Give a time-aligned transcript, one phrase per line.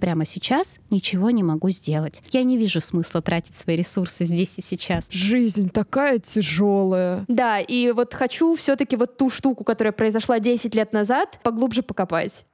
[0.00, 2.22] Прямо сейчас ничего не могу сделать.
[2.30, 5.08] Я не вижу смысла тратить свои ресурсы здесь и сейчас.
[5.10, 7.24] Жизнь такая тяжелая.
[7.26, 12.44] Да, и вот хочу все-таки вот ту штуку, которая произошла 10 лет назад, поглубже покопать.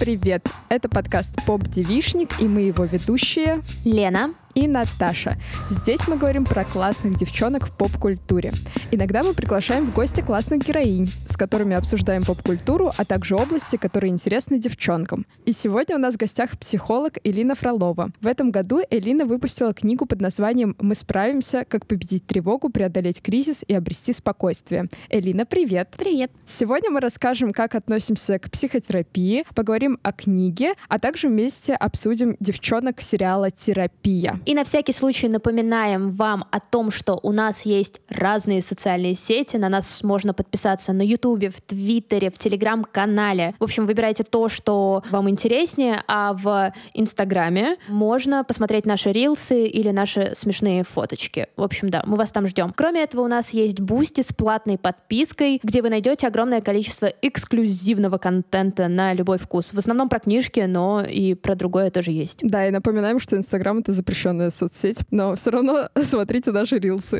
[0.00, 0.48] Привет!
[0.70, 5.36] Это подкаст «Поп Девишник» и мы его ведущие Лена и Наташа.
[5.68, 8.52] Здесь мы говорим про классных девчонок в поп-культуре.
[8.90, 14.10] Иногда мы приглашаем в гости классных героинь, с которыми обсуждаем поп-культуру, а также области, которые
[14.10, 15.26] интересны девчонкам.
[15.44, 18.10] И сегодня у нас в гостях психолог Элина Фролова.
[18.22, 21.66] В этом году Элина выпустила книгу под названием «Мы справимся.
[21.68, 24.88] Как победить тревогу, преодолеть кризис и обрести спокойствие».
[25.10, 25.94] Элина, привет!
[25.98, 26.32] Привет!
[26.46, 33.00] Сегодня мы расскажем, как относимся к психотерапии, поговорим о книге, а также вместе обсудим девчонок
[33.00, 34.40] сериала «Терапия».
[34.46, 39.56] И на всякий случай напоминаем вам о том, что у нас есть разные социальные сети.
[39.56, 43.54] На нас можно подписаться на Ютубе, в Твиттере, в Телеграм-канале.
[43.58, 49.90] В общем, выбирайте то, что вам интереснее, а в Инстаграме можно посмотреть наши рилсы или
[49.90, 51.48] наши смешные фоточки.
[51.56, 52.72] В общем, да, мы вас там ждем.
[52.74, 58.18] Кроме этого, у нас есть Boosty с платной подпиской, где вы найдете огромное количество эксклюзивного
[58.18, 59.72] контента на любой вкус вкус.
[59.80, 62.40] Основном про книжки, но и про другое тоже есть.
[62.42, 67.18] Да, и напоминаем, что Инстаграм— это запрещенная соцсеть, но все равно смотрите наши рилсы.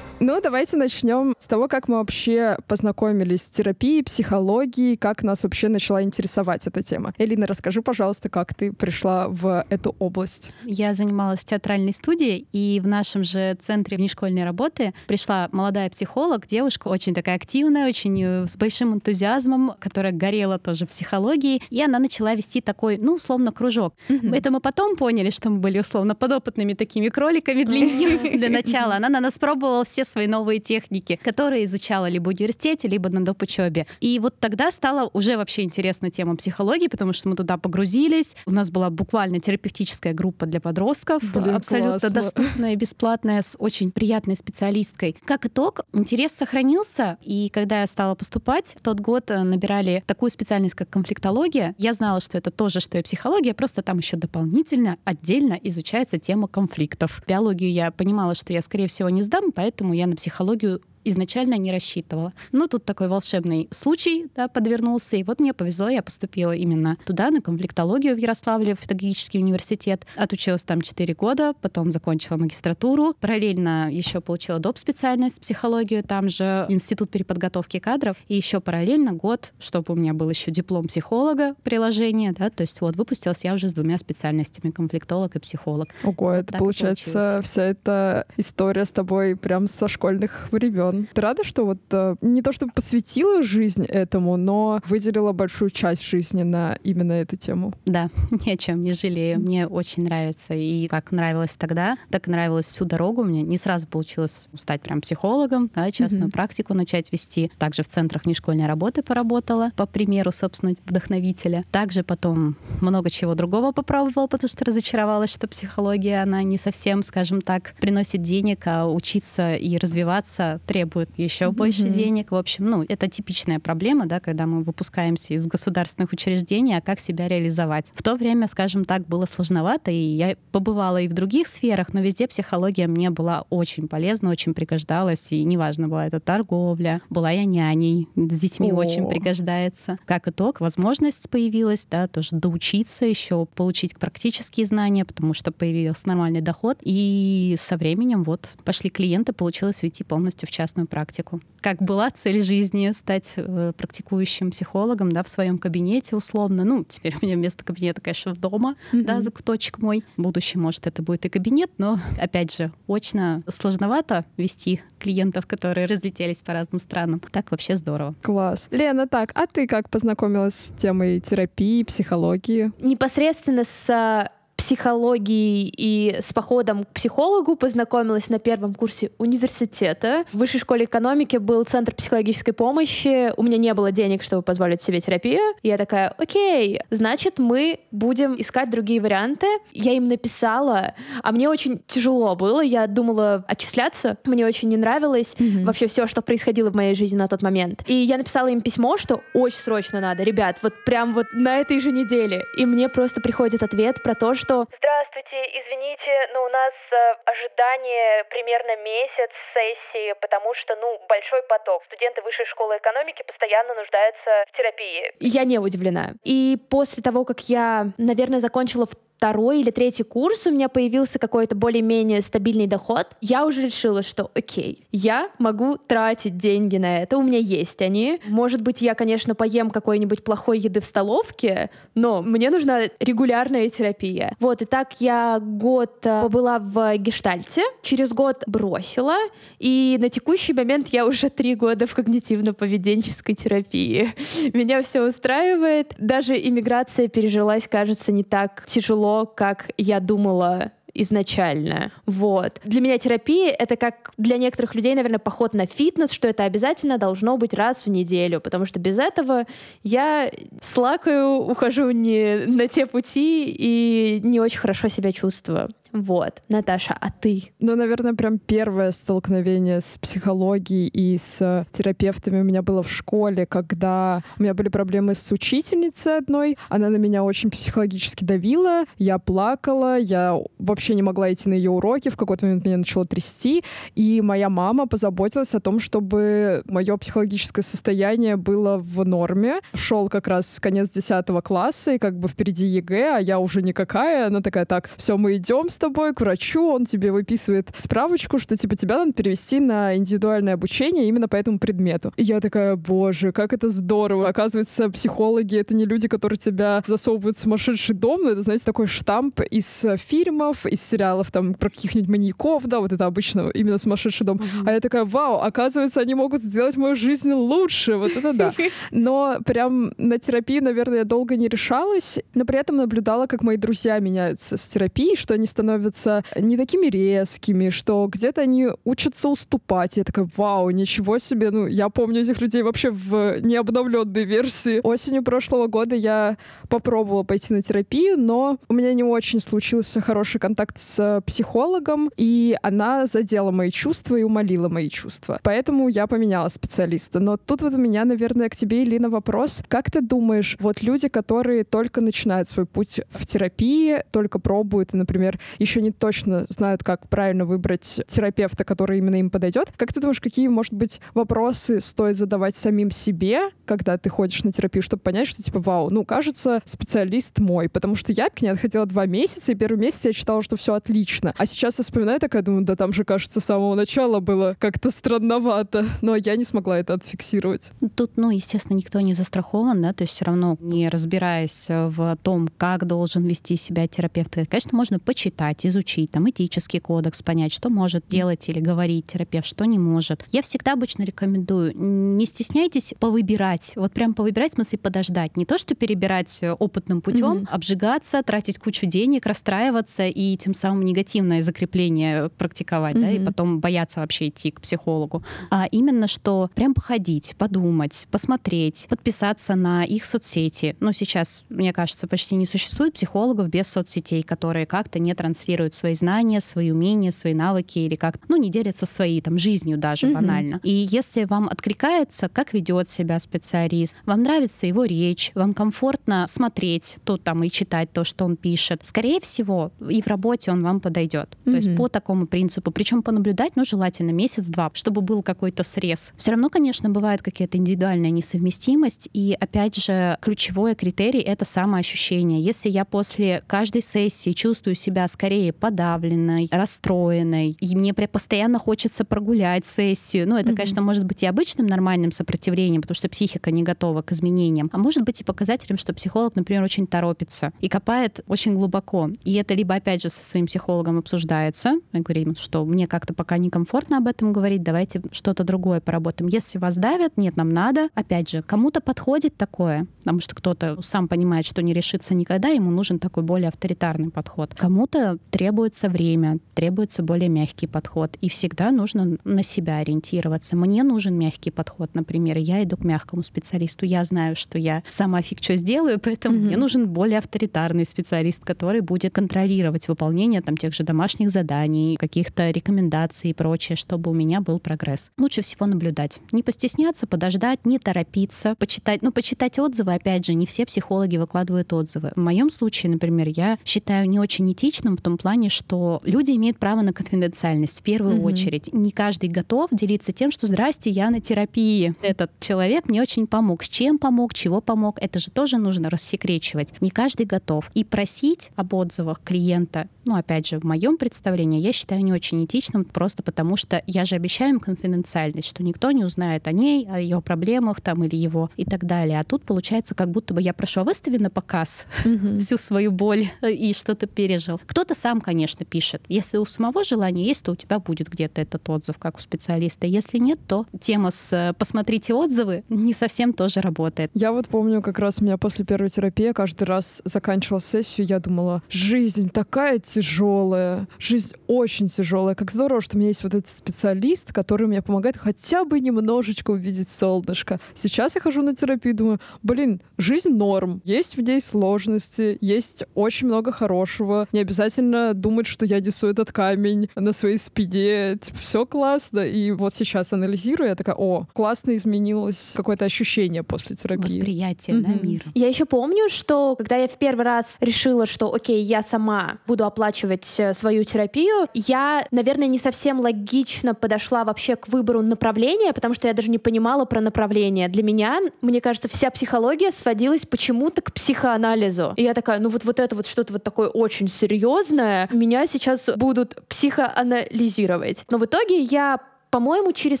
[0.20, 5.68] Ну, давайте начнем с того, как мы вообще познакомились с терапией, психологией, как нас вообще
[5.68, 7.14] начала интересовать эта тема.
[7.18, 10.50] Элина, расскажи, пожалуйста, как ты пришла в эту область.
[10.64, 16.48] Я занималась в театральной студии, и в нашем же центре внешкольной работы пришла молодая психолог,
[16.48, 22.00] девушка очень такая активная, очень э, с большим энтузиазмом, которая горела тоже психологией, и она
[22.00, 23.94] начала вести такой, ну, условно, кружок.
[24.08, 24.36] Mm-hmm.
[24.36, 28.96] Это мы потом поняли, что мы были условно подопытными такими кроликами для нее для начала.
[28.96, 33.24] Она на нас пробовала все свои новые техники, которые изучала либо в университете, либо на
[33.24, 33.38] доп.
[33.42, 33.86] учебе.
[34.00, 38.36] И вот тогда стала уже вообще интересна тема психологии, потому что мы туда погрузились.
[38.46, 42.10] У нас была буквально терапевтическая группа для подростков, Блин, абсолютно классно.
[42.10, 45.16] доступная, бесплатная, с очень приятной специалисткой.
[45.24, 50.30] Как итог, интерес сохранился, и когда я стала поступать, в тот год э, набирали такую
[50.30, 51.74] специальность, как конфликтология.
[51.78, 56.48] Я знала, что это тоже, что и психология, просто там еще дополнительно, отдельно изучается тема
[56.48, 57.22] конфликтов.
[57.26, 61.72] Биологию я понимала, что я, скорее всего, не сдам, поэтому я на психологию изначально не
[61.72, 62.32] рассчитывала.
[62.52, 67.30] Но тут такой волшебный случай да, подвернулся, и вот мне повезло, я поступила именно туда,
[67.30, 70.06] на конфликтологию в Ярославле, в педагогический университет.
[70.16, 73.14] Отучилась там 4 года, потом закончила магистратуру.
[73.20, 74.78] Параллельно еще получила доп.
[74.78, 78.16] специальность психологию, там же институт переподготовки кадров.
[78.28, 82.80] И еще параллельно год, чтобы у меня был еще диплом психолога, приложение, да, то есть
[82.80, 85.88] вот выпустилась я уже с двумя специальностями, конфликтолог и психолог.
[86.02, 87.46] Ого, это так получается получилось.
[87.46, 90.97] вся эта история с тобой прям со школьных времен.
[91.12, 96.02] Ты рада, что вот э, не то чтобы посвятила жизнь этому, но выделила большую часть
[96.04, 97.72] жизни на именно эту тему?
[97.86, 98.10] Да,
[98.46, 99.40] ни о чем не жалею.
[99.40, 100.54] Мне очень нравится.
[100.54, 103.24] И как нравилось тогда, так и нравилось всю дорогу.
[103.24, 106.32] Мне не сразу получилось стать прям психологом, да, частную Мгм.
[106.32, 107.50] практику начать вести.
[107.58, 111.64] Также в центрах внешкольной работы поработала, по примеру, собственно, вдохновителя.
[111.70, 117.40] Также потом много чего другого попробовала, потому что разочаровалась, что психология, она не совсем, скажем
[117.40, 121.92] так, приносит денег, а учиться и развиваться требует еще больше Мгм.
[121.92, 122.30] денег.
[122.30, 127.00] В общем, ну, это типичная проблема, да, когда мы выпускаемся из государственных учреждений, а как
[127.00, 127.92] себя реализовать.
[127.94, 132.00] В то время, скажем так, было сложновато, и я побывала и в других сферах, но
[132.00, 137.44] везде психология мне была очень полезна, очень пригождалась, и неважно, была это торговля, была я
[137.44, 138.76] няней, с детьми О.
[138.76, 139.98] очень пригождается.
[140.04, 146.40] Как итог, возможность появилась, да, тоже доучиться еще, получить практические знания, потому что появился нормальный
[146.40, 151.40] доход, и со временем вот пошли клиенты, получилось уйти полностью в частную практику.
[151.60, 156.64] Как была цель жизни стать э, практикующим психологом, да, в своем кабинете условно.
[156.64, 159.22] Ну, теперь у меня вместо кабинета, конечно, дома, да, Мгм.
[159.22, 160.04] закуточек мой.
[160.16, 165.86] В будущем, может, это будет и кабинет, но, опять же, очно сложновато вести клиентов, которые
[165.86, 167.20] разлетелись по разным странам.
[167.32, 168.14] Так вообще здорово.
[168.22, 168.66] Класс.
[168.70, 172.72] Лена, так, а ты как познакомилась с темой терапии, психологии?
[172.80, 180.24] Непосредственно с а, психологией и с походом к психологу познакомилась на первом курсе университета.
[180.32, 183.32] В высшей школе экономики был центр психологической помощи.
[183.36, 185.54] У меня не было денег, чтобы позволить себе терапию.
[185.62, 189.46] И я такая, окей, значит, мы будем искать другие варианты.
[189.72, 192.60] Я им написала, а мне очень тяжело было.
[192.60, 194.18] Я думала отчисляться.
[194.24, 195.64] Мне очень не нравилось mm-hmm.
[195.64, 197.84] вообще все, что происходило в моей жизни на тот момент.
[197.86, 200.24] И я написала им письмо, что очень срочно надо.
[200.24, 202.44] Ребят, вот прям вот на этой же неделе.
[202.56, 206.96] И мне просто приходит ответ про то, что «Здравствуйте, извините, но у нас э,
[207.26, 211.84] ожидание примерно месяц сессии, потому что, ну, большой поток.
[211.86, 215.12] Студенты высшей школы экономики постоянно нуждаются в терапии».
[215.20, 216.14] Я не удивлена.
[216.24, 221.18] И после того, как я, наверное, закончила в второй или третий курс у меня появился
[221.18, 227.18] какой-то более-менее стабильный доход, я уже решила, что окей, я могу тратить деньги на это,
[227.18, 228.20] у меня есть они.
[228.26, 234.36] Может быть, я, конечно, поем какой-нибудь плохой еды в столовке, но мне нужна регулярная терапия.
[234.38, 239.16] Вот, и так я год э, побыла в гештальте, через год бросила,
[239.58, 244.14] и на текущий момент я уже три года в когнитивно-поведенческой терапии.
[244.54, 245.94] Меня все устраивает.
[245.98, 251.92] Даже иммиграция пережилась, кажется, не так тяжело того, как я думала изначально.
[252.06, 252.60] Вот.
[252.64, 256.98] Для меня терапия— это как для некоторых людей, наверное, поход на фитнес, что это обязательно
[256.98, 259.44] должно быть раз в неделю, потому что без этого
[259.84, 260.30] я
[260.62, 265.68] слакаю, ухожу не на те пути и не очень хорошо себя чувствую.
[265.92, 266.42] Вот.
[266.48, 267.52] Наташа, а ты?
[267.60, 273.46] Ну, наверное, прям первое столкновение с психологией и с терапевтами у меня было в школе,
[273.46, 276.56] когда у меня были проблемы с учительницей одной.
[276.68, 278.84] Она на меня очень психологически давила.
[278.98, 282.08] Я плакала, я вообще не могла идти на ее уроки.
[282.10, 283.64] В какой-то момент меня начало трясти.
[283.94, 289.60] И моя мама позаботилась о том, чтобы мое психологическое состояние было в норме.
[289.74, 294.26] Шел как раз конец 10 класса, и как бы впереди ЕГЭ, а я уже никакая.
[294.26, 298.76] Она такая, так, все, мы идем тобой к врачу, он тебе выписывает справочку, что типа
[298.76, 302.12] тебя надо перевести на индивидуальное обучение именно по этому предмету.
[302.16, 304.28] И я такая, боже, как это здорово.
[304.28, 308.86] Оказывается, психологи— это не люди, которые тебя засовывают в сумасшедший дом, но это, знаете, такой
[308.86, 314.26] штамп из фильмов, из сериалов там про каких-нибудь маньяков, да, вот это обычно именно сумасшедший
[314.26, 314.38] дом.
[314.38, 314.62] Mm-hmm.
[314.66, 318.52] А я такая, вау, оказывается, они могут сделать мою жизнь лучше, вот это да.
[318.90, 323.56] Но прям на терапию, наверное, я долго не решалась, но при этом наблюдала, как мои
[323.56, 329.28] друзья меняются с терапией, что они становятся становятся не такими резкими, что где-то они учатся
[329.28, 329.98] уступать.
[329.98, 331.50] Я такая, вау, ничего себе.
[331.50, 334.80] Ну, я помню этих людей вообще в необновленной версии.
[334.82, 336.38] Осенью прошлого года я
[336.68, 342.56] попробовала пойти на терапию, но у меня не очень случился хороший контакт с психологом, и
[342.62, 345.38] она задела мои чувства и умолила мои чувства.
[345.42, 347.20] Поэтому я поменяла специалиста.
[347.20, 349.60] Но тут вот у меня, наверное, к тебе, Илина, вопрос.
[349.68, 355.38] Как ты думаешь, вот люди, которые только начинают свой путь в терапии, только пробуют, например,
[355.58, 359.72] еще не точно знают, как правильно выбрать терапевта, который именно им подойдет.
[359.76, 364.52] Как ты думаешь, какие, может быть, вопросы стоит задавать самим себе, когда ты ходишь на
[364.52, 368.48] терапию, чтобы понять, что типа, вау, ну, кажется, специалист мой, потому что я к ней
[368.48, 371.34] отходила два месяца, и первый месяц я считала, что все отлично.
[371.36, 374.90] А сейчас я вспоминаю такая, думаю, да там же, кажется, с самого начала было как-то
[374.90, 377.70] странновато, но я не смогла это отфиксировать.
[377.94, 382.48] Тут, ну, естественно, никто не застрахован, да, то есть все равно, не разбираясь в том,
[382.56, 387.68] как должен вести себя терапевт, конечно, можно почитать, почитать, изучить, там, этический кодекс, понять, что
[387.68, 390.24] может делать или говорить терапевт, что не может.
[390.30, 395.36] Я всегда обычно рекомендую, не стесняйтесь повыбирать, вот прям повыбирать, в смысле подождать.
[395.36, 397.48] Не то, что перебирать э, опытным путем, mm-hmm.
[397.50, 403.00] обжигаться, тратить кучу денег, расстраиваться и тем самым негативное закрепление практиковать, mm-hmm.
[403.00, 405.22] да, и потом бояться вообще идти к психологу.
[405.50, 410.76] А именно, что прям походить, подумать, посмотреть, подписаться на их соцсети.
[410.80, 415.74] Ну, сейчас, мне кажется, почти не существует психологов без соцсетей, которые как-то не транслируют транслируют
[415.74, 420.06] свои знания, свои умения, свои навыки или как, ну, не делятся своей там жизнью даже
[420.06, 420.12] mm-hmm.
[420.14, 420.60] банально.
[420.62, 426.96] И если вам откликается, как ведет себя специалист, вам нравится его речь, вам комфортно смотреть
[427.04, 430.80] то там и читать то, что он пишет, скорее всего, и в работе он вам
[430.80, 431.36] подойдет.
[431.44, 431.50] Mm-hmm.
[431.50, 432.70] То есть по такому принципу.
[432.70, 436.12] Причем понаблюдать, ну, желательно месяц-два, чтобы был какой-то срез.
[436.16, 439.08] Все равно, конечно, бывает какая-то индивидуальная несовместимость.
[439.12, 442.40] И опять же, ключевой критерий— это самоощущение.
[442.40, 449.04] Если я после каждой сессии чувствую себя скорее скорее подавленной, расстроенной, и мне постоянно хочется
[449.04, 450.26] прогулять сессию.
[450.26, 450.56] Ну, это, mm-hmm.
[450.56, 454.78] конечно, может быть и обычным нормальным сопротивлением, потому что психика не готова к изменениям, а
[454.78, 459.10] может быть и показателем, что психолог, например, очень торопится и копает очень глубоко.
[459.22, 463.36] И это либо, опять же, со своим психологом обсуждается, мы говорим, что мне как-то пока
[463.36, 466.30] некомфортно об этом говорить, давайте что-то другое поработаем.
[466.30, 467.90] Если вас давят, нет, нам надо.
[467.94, 472.70] Опять же, кому-то подходит такое, потому что кто-то сам понимает, что не решится никогда, ему
[472.70, 474.54] нужен такой более авторитарный подход.
[474.54, 478.16] Кому-то требуется время, требуется более мягкий подход.
[478.20, 480.56] И всегда нужно на себя ориентироваться.
[480.56, 482.38] Мне нужен мягкий подход, например.
[482.38, 483.86] Я иду к мягкому специалисту.
[483.86, 486.40] Я знаю, что я сама фиг что сделаю, поэтому mm-hmm.
[486.40, 492.50] мне нужен более авторитарный специалист, который будет контролировать выполнение там тех же домашних заданий, каких-то
[492.50, 495.10] рекомендаций и прочее, чтобы у меня был прогресс.
[495.18, 496.18] Лучше всего наблюдать.
[496.32, 499.02] Не постесняться, подождать, не торопиться, почитать.
[499.02, 502.12] Ну, почитать отзывы, опять же, не все психологи выкладывают отзывы.
[502.16, 506.58] В моем случае, например, я считаю не очень этичным в том плане, что люди имеют
[506.58, 508.24] право на конфиденциальность в первую mm-hmm.
[508.24, 508.74] очередь.
[508.74, 511.94] Не каждый готов делиться тем, что «здрасте, я на терапии».
[512.02, 513.64] Этот человек мне очень помог.
[513.64, 516.74] С чем помог, чего помог, это же тоже нужно рассекречивать.
[516.82, 517.70] Не каждый готов.
[517.72, 522.42] И просить об отзывах клиента ну, опять же, в моем представлении, я считаю не очень
[522.42, 526.88] этичным, просто потому что я же обещаю им конфиденциальность, что никто не узнает о ней,
[526.90, 529.20] о ее проблемах там или его и так далее.
[529.20, 532.38] А тут получается, как будто бы я прошу, а выстави на показ mm-hmm.
[532.40, 534.58] всю свою боль и что-то пережил.
[534.88, 536.00] Кто-то сам, конечно, пишет.
[536.08, 539.86] Если у самого желания есть, то у тебя будет где-то этот отзыв, как у специалиста.
[539.86, 544.10] Если нет, то тема с э, «посмотрите отзывы» не совсем тоже работает.
[544.14, 548.18] Я вот помню, как раз у меня после первой терапии каждый раз заканчивала сессию, я
[548.18, 552.34] думала, жизнь такая тяжелая, жизнь очень тяжелая.
[552.34, 556.52] Как здорово, что у меня есть вот этот специалист, который мне помогает хотя бы немножечко
[556.52, 557.60] увидеть солнышко.
[557.74, 563.26] Сейчас я хожу на терапию, думаю, блин, жизнь норм, есть в ней сложности, есть очень
[563.26, 564.26] много хорошего.
[564.32, 564.77] Не обязательно
[565.14, 568.18] думать, что я несу этот камень на своей спине.
[568.20, 569.20] Типа, все классно.
[569.20, 574.18] И вот сейчас анализирую, я такая, о, классно изменилось какое-то ощущение после терапии.
[574.18, 574.98] Восприятие, mm-hmm.
[574.98, 575.24] да, мира.
[575.34, 579.64] Я еще помню, что когда я в первый раз решила, что, окей, я сама буду
[579.64, 585.72] оплачивать оплачивать э, свою терапию, я, наверное, не совсем логично подошла вообще к выбору направления,
[585.72, 587.68] потому что я даже не понимала про направление.
[587.68, 591.94] Для меня, мне кажется, вся психология сводилась почему-то к психоанализу.
[591.96, 594.67] И я такая, ну вот, вот это вот что-то вот такое очень серьезное,
[595.10, 598.04] меня сейчас будут психоанализировать.
[598.10, 598.98] Но в итоге я
[599.30, 600.00] по-моему, через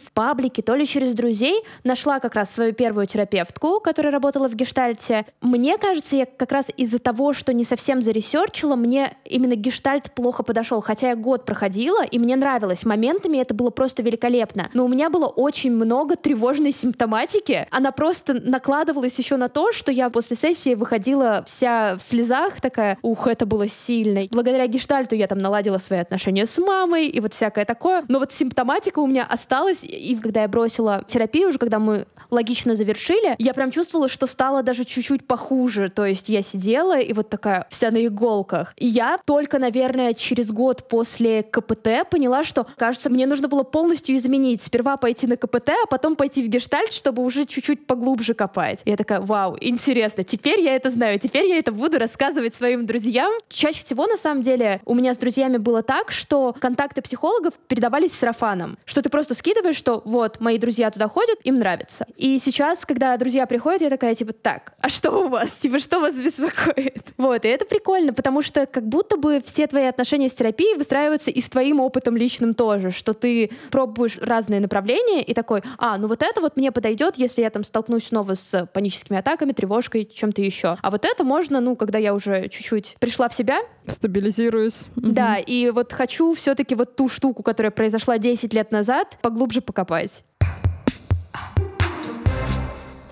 [0.12, 5.26] паблики, то ли через друзей нашла как раз свою первую терапевтку, которая работала в гештальте.
[5.40, 10.42] Мне кажется, я как раз из-за того, что не совсем заресерчила, мне именно гештальт плохо
[10.42, 10.80] подошел.
[10.80, 12.84] Хотя я год проходила, и мне нравилось.
[12.84, 14.70] Моментами это было просто великолепно.
[14.72, 17.66] Но у меня было очень много тревожной симптоматики.
[17.70, 22.98] Она просто накладывалась еще на то, что я после сессии выходила вся в слезах, такая,
[23.02, 24.26] ух, это было сильно.
[24.30, 28.04] Благодаря гештальту я там наладила свои отношения с мамой и вот всякое такое.
[28.08, 32.06] Но вот симптоматика у меня меня осталось, и когда я бросила терапию, уже когда мы
[32.30, 35.88] логично завершили, я прям чувствовала, что стало даже чуть-чуть похуже.
[35.88, 38.74] То есть я сидела и вот такая вся на иголках.
[38.76, 44.16] И я только, наверное, через год после КПТ поняла, что, кажется, мне нужно было полностью
[44.16, 44.62] изменить.
[44.62, 48.80] Сперва пойти на КПТ, а потом пойти в гештальт, чтобы уже чуть-чуть поглубже копать.
[48.84, 52.86] И я такая, вау, интересно, теперь я это знаю, теперь я это буду рассказывать своим
[52.86, 53.32] друзьям.
[53.48, 58.12] Чаще всего, на самом деле, у меня с друзьями было так, что контакты психологов передавались
[58.12, 58.78] сарафаном.
[58.84, 62.06] Что ты просто скидываешь, что вот, мои друзья туда ходят, им нравится.
[62.16, 65.50] И сейчас, когда друзья приходят, я такая, типа, так, а что у вас?
[65.60, 67.04] Типа, что вас беспокоит?
[67.16, 71.30] Вот, и это прикольно, потому что как будто бы все твои отношения с терапией выстраиваются
[71.30, 76.08] и с твоим опытом личным тоже, что ты пробуешь разные направления и такой, а, ну
[76.08, 80.42] вот это вот мне подойдет, если я там столкнусь снова с паническими атаками, тревожкой, чем-то
[80.42, 80.76] еще.
[80.80, 84.86] А вот это можно, ну, когда я уже чуть-чуть пришла в себя, стабилизируюсь.
[84.96, 90.24] Да, и вот хочу все-таки вот ту штуку, которая произошла 10 лет назад, поглубже покопать.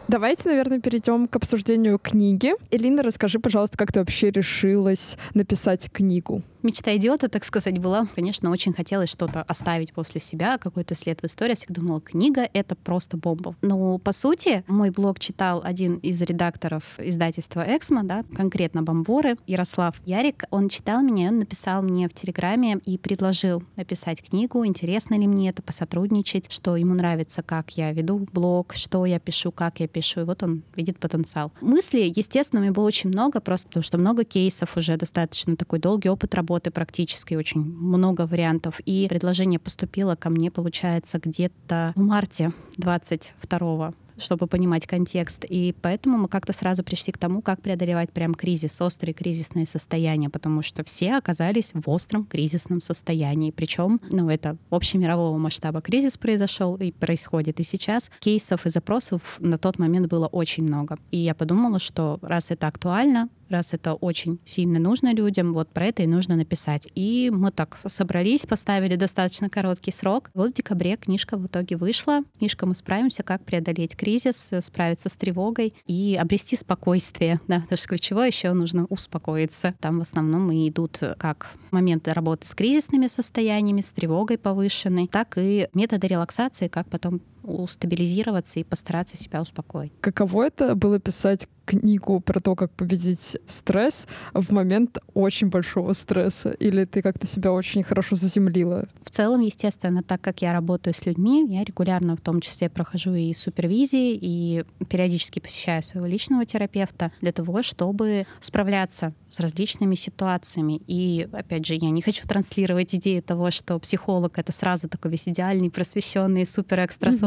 [0.08, 2.52] Давайте, наверное, перейдем к обсуждению книги.
[2.70, 6.42] Элина, расскажи, пожалуйста, как ты вообще решилась написать книгу?
[6.66, 8.08] Мечта идиота, так сказать, была.
[8.16, 11.54] Конечно, очень хотелось что-то оставить после себя, какой-то след в истории.
[11.54, 13.54] Всегда думала, книга— это просто бомба.
[13.62, 19.94] Но, по сути, мой блог читал один из редакторов издательства «Эксмо», да, конкретно «Бомборы», Ярослав
[20.04, 20.42] Ярик.
[20.50, 25.50] Он читал меня, он написал мне в Телеграме и предложил написать книгу, интересно ли мне
[25.50, 30.22] это, посотрудничать, что ему нравится, как я веду блог, что я пишу, как я пишу.
[30.22, 31.52] И вот он видит потенциал.
[31.60, 35.78] Мыслей, естественно, у меня было очень много, просто потому что много кейсов уже, достаточно такой
[35.78, 38.80] долгий опыт работы практически, очень много вариантов.
[38.84, 45.44] И предложение поступило ко мне, получается, где-то в марте 22 чтобы понимать контекст.
[45.48, 50.30] И поэтому мы как-то сразу пришли к тому, как преодолевать прям кризис, острые кризисные состояния,
[50.30, 53.50] потому что все оказались в остром кризисном состоянии.
[53.50, 57.60] Причем, ну, это общемирового масштаба кризис произошел и происходит.
[57.60, 60.98] И сейчас кейсов и запросов на тот момент было очень много.
[61.10, 65.86] И я подумала, что раз это актуально, раз это очень сильно нужно людям, вот про
[65.86, 66.88] это и нужно написать.
[66.94, 70.30] И мы так собрались, поставили достаточно короткий срок.
[70.34, 72.20] Вот в декабре книжка в итоге вышла.
[72.38, 77.40] Книжка «Мы справимся, как преодолеть кризис, справиться с тревогой и обрести спокойствие».
[77.48, 79.74] Да, потому что ключевое еще нужно успокоиться.
[79.80, 85.38] Там в основном и идут как моменты работы с кризисными состояниями, с тревогой повышенной, так
[85.38, 89.92] и методы релаксации, как потом устабилизироваться и постараться себя успокоить.
[90.00, 96.52] Каково это было писать книгу про то, как победить стресс в момент очень большого стресса?
[96.52, 98.88] Или ты как-то себя очень хорошо заземлила?
[99.00, 103.14] В целом, естественно, так как я работаю с людьми, я регулярно в том числе прохожу
[103.14, 110.80] и супервизии, и периодически посещаю своего личного терапевта для того, чтобы справляться с различными ситуациями.
[110.86, 115.28] И, опять же, я не хочу транслировать идею того, что психолог— это сразу такой весь
[115.28, 116.80] идеальный, просвещенный, супер